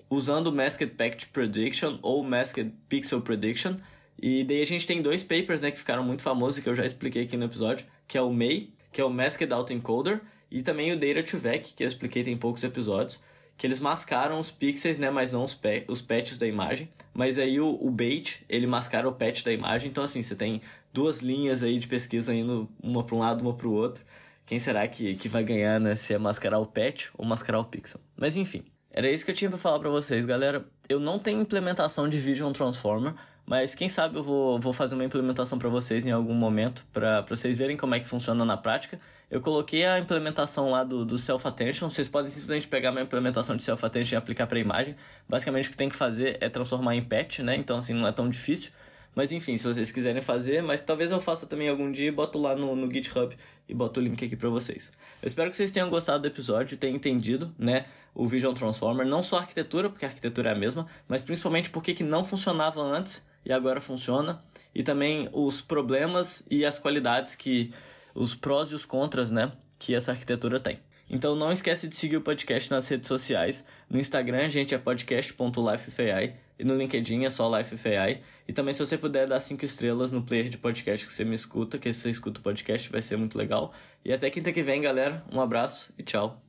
usando 0.09 0.47
o 0.47 0.51
Masked 0.51 0.93
Pact 0.95 1.27
Prediction 1.27 1.99
ou 2.01 2.23
Masked 2.23 2.73
Pixel 2.87 3.21
Prediction. 3.21 3.75
E 4.21 4.43
daí 4.43 4.61
a 4.61 4.65
gente 4.65 4.85
tem 4.85 5.01
dois 5.01 5.23
papers 5.23 5.61
né, 5.61 5.71
que 5.71 5.77
ficaram 5.77 6.03
muito 6.03 6.21
famosos 6.21 6.59
que 6.59 6.67
eu 6.67 6.75
já 6.75 6.85
expliquei 6.85 7.23
aqui 7.23 7.37
no 7.37 7.45
episódio, 7.45 7.85
que 8.07 8.17
é 8.17 8.21
o 8.21 8.31
MEI, 8.31 8.73
que 8.91 8.99
é 8.99 9.03
o 9.03 9.09
Masked 9.09 9.51
Autoencoder, 9.51 10.21
e 10.51 10.61
também 10.61 10.91
o 10.91 10.99
Data 10.99 11.21
2 11.21 11.31
Vec, 11.41 11.73
que 11.73 11.83
eu 11.83 11.87
expliquei 11.87 12.23
tem 12.23 12.35
poucos 12.35 12.63
episódios, 12.63 13.19
que 13.57 13.67
eles 13.67 13.79
mascaram 13.79 14.39
os 14.39 14.49
pixels, 14.49 14.97
né, 14.97 15.09
mas 15.09 15.31
não 15.31 15.43
os, 15.43 15.57
os 15.87 16.01
patches 16.01 16.37
da 16.37 16.47
imagem. 16.47 16.89
Mas 17.13 17.37
aí 17.37 17.59
o, 17.59 17.77
o 17.81 17.89
bait, 17.91 18.43
ele 18.49 18.65
mascara 18.65 19.07
o 19.07 19.13
patch 19.13 19.43
da 19.43 19.51
imagem. 19.51 19.89
Então 19.89 20.03
assim, 20.03 20.21
você 20.21 20.35
tem 20.35 20.61
duas 20.93 21.19
linhas 21.19 21.63
aí 21.63 21.77
de 21.77 21.87
pesquisa 21.87 22.33
indo 22.33 22.69
uma 22.81 23.03
para 23.03 23.15
um 23.15 23.19
lado, 23.19 23.41
uma 23.41 23.53
para 23.53 23.67
o 23.67 23.73
outro. 23.73 24.03
Quem 24.45 24.59
será 24.59 24.87
que, 24.87 25.15
que 25.15 25.29
vai 25.29 25.43
ganhar, 25.43 25.79
né? 25.79 25.95
Se 25.95 26.13
é 26.13 26.17
mascarar 26.17 26.59
o 26.59 26.65
patch 26.65 27.09
ou 27.17 27.25
mascarar 27.25 27.59
o 27.59 27.65
pixel. 27.65 27.99
Mas 28.17 28.35
enfim, 28.35 28.63
era 28.91 29.09
isso 29.09 29.23
que 29.23 29.31
eu 29.31 29.35
tinha 29.35 29.49
para 29.49 29.59
falar 29.59 29.79
para 29.79 29.89
vocês, 29.89 30.25
galera. 30.25 30.65
Eu 30.87 30.99
não 30.99 31.19
tenho 31.19 31.39
implementação 31.39 32.09
de 32.09 32.17
Vision 32.17 32.51
Transformer, 32.51 33.13
mas 33.45 33.75
quem 33.75 33.87
sabe 33.87 34.17
eu 34.17 34.23
vou, 34.23 34.59
vou 34.59 34.73
fazer 34.73 34.95
uma 34.95 35.05
implementação 35.05 35.59
para 35.59 35.69
vocês 35.69 36.05
em 36.05 36.11
algum 36.11 36.33
momento, 36.33 36.83
para 36.91 37.21
vocês 37.21 37.57
verem 37.57 37.77
como 37.77 37.93
é 37.93 37.99
que 37.99 38.07
funciona 38.07 38.43
na 38.43 38.57
prática. 38.57 38.99
Eu 39.29 39.41
coloquei 39.41 39.85
a 39.85 39.99
implementação 39.99 40.71
lá 40.71 40.83
do, 40.83 41.05
do 41.05 41.17
Self-Attention, 41.17 41.87
vocês 41.87 42.09
podem 42.09 42.31
simplesmente 42.31 42.67
pegar 42.67 42.91
minha 42.91 43.03
implementação 43.03 43.55
de 43.55 43.61
Self-Attention 43.63 44.15
e 44.15 44.17
aplicar 44.17 44.47
para 44.47 44.57
imagem. 44.59 44.95
Basicamente 45.27 45.67
o 45.67 45.71
que 45.71 45.77
tem 45.77 45.89
que 45.89 45.95
fazer 45.95 46.37
é 46.41 46.49
transformar 46.49 46.95
em 46.95 47.01
patch, 47.03 47.39
né? 47.39 47.55
Então 47.55 47.77
assim, 47.77 47.93
não 47.93 48.07
é 48.07 48.11
tão 48.11 48.27
difícil. 48.27 48.71
Mas 49.15 49.31
enfim, 49.31 49.57
se 49.57 49.67
vocês 49.67 49.91
quiserem 49.91 50.21
fazer, 50.21 50.61
mas 50.61 50.81
talvez 50.81 51.11
eu 51.11 51.19
faça 51.19 51.45
também 51.45 51.67
algum 51.67 51.91
dia 51.91 52.07
e 52.07 52.11
boto 52.11 52.37
lá 52.37 52.55
no, 52.55 52.75
no 52.75 52.91
GitHub 52.91 53.35
e 53.67 53.73
boto 53.73 53.99
o 53.99 54.03
link 54.03 54.23
aqui 54.23 54.35
para 54.35 54.49
vocês. 54.49 54.91
Eu 55.21 55.27
espero 55.27 55.49
que 55.49 55.55
vocês 55.55 55.71
tenham 55.71 55.89
gostado 55.89 56.21
do 56.21 56.27
episódio, 56.27 56.77
tenham 56.77 56.95
entendido, 56.95 57.53
né, 57.57 57.85
o 58.13 58.27
Vision 58.27 58.53
Transformer, 58.53 59.05
não 59.05 59.21
só 59.21 59.37
a 59.37 59.41
arquitetura, 59.41 59.89
porque 59.89 60.05
a 60.05 60.07
arquitetura 60.07 60.49
é 60.49 60.53
a 60.53 60.57
mesma, 60.57 60.87
mas 61.07 61.23
principalmente 61.23 61.69
porque 61.69 61.93
que 61.93 62.03
não 62.03 62.23
funcionava 62.23 62.81
antes 62.81 63.25
e 63.45 63.51
agora 63.51 63.81
funciona, 63.81 64.43
e 64.73 64.83
também 64.83 65.29
os 65.31 65.61
problemas 65.61 66.43
e 66.49 66.65
as 66.65 66.77
qualidades 66.77 67.35
que 67.35 67.73
os 68.13 68.35
prós 68.35 68.69
e 68.71 68.75
os 68.75 68.85
contras, 68.85 69.31
né, 69.31 69.51
que 69.77 69.95
essa 69.95 70.11
arquitetura 70.11 70.59
tem. 70.59 70.79
Então 71.09 71.35
não 71.35 71.51
esquece 71.51 71.87
de 71.87 71.95
seguir 71.95 72.17
o 72.17 72.21
podcast 72.21 72.69
nas 72.69 72.87
redes 72.87 73.07
sociais. 73.07 73.63
No 73.89 73.99
Instagram 73.99 74.45
a 74.45 74.49
gente 74.49 74.75
é 74.75 74.77
podcast.lifefai 74.77 76.35
e 76.59 76.63
no 76.65 76.75
LinkedIn 76.75 77.23
é 77.23 77.29
só 77.29 77.57
LifeFAI. 77.57 78.21
E 78.47 78.53
também 78.53 78.73
se 78.73 78.85
você 78.85 78.97
puder 78.97 79.27
dar 79.27 79.39
cinco 79.39 79.63
estrelas 79.63 80.11
no 80.11 80.21
player 80.21 80.49
de 80.49 80.57
podcast 80.57 81.07
que 81.07 81.13
você 81.13 81.23
me 81.23 81.33
escuta, 81.33 81.77
que 81.77 81.91
você 81.91 82.09
escuta 82.09 82.39
o 82.39 82.43
podcast, 82.43 82.91
vai 82.91 83.01
ser 83.01 83.17
muito 83.17 83.37
legal. 83.37 83.73
E 84.03 84.11
até 84.11 84.29
quinta 84.29 84.51
que 84.51 84.61
vem, 84.61 84.81
galera. 84.81 85.23
Um 85.31 85.39
abraço 85.39 85.91
e 85.97 86.03
tchau. 86.03 86.48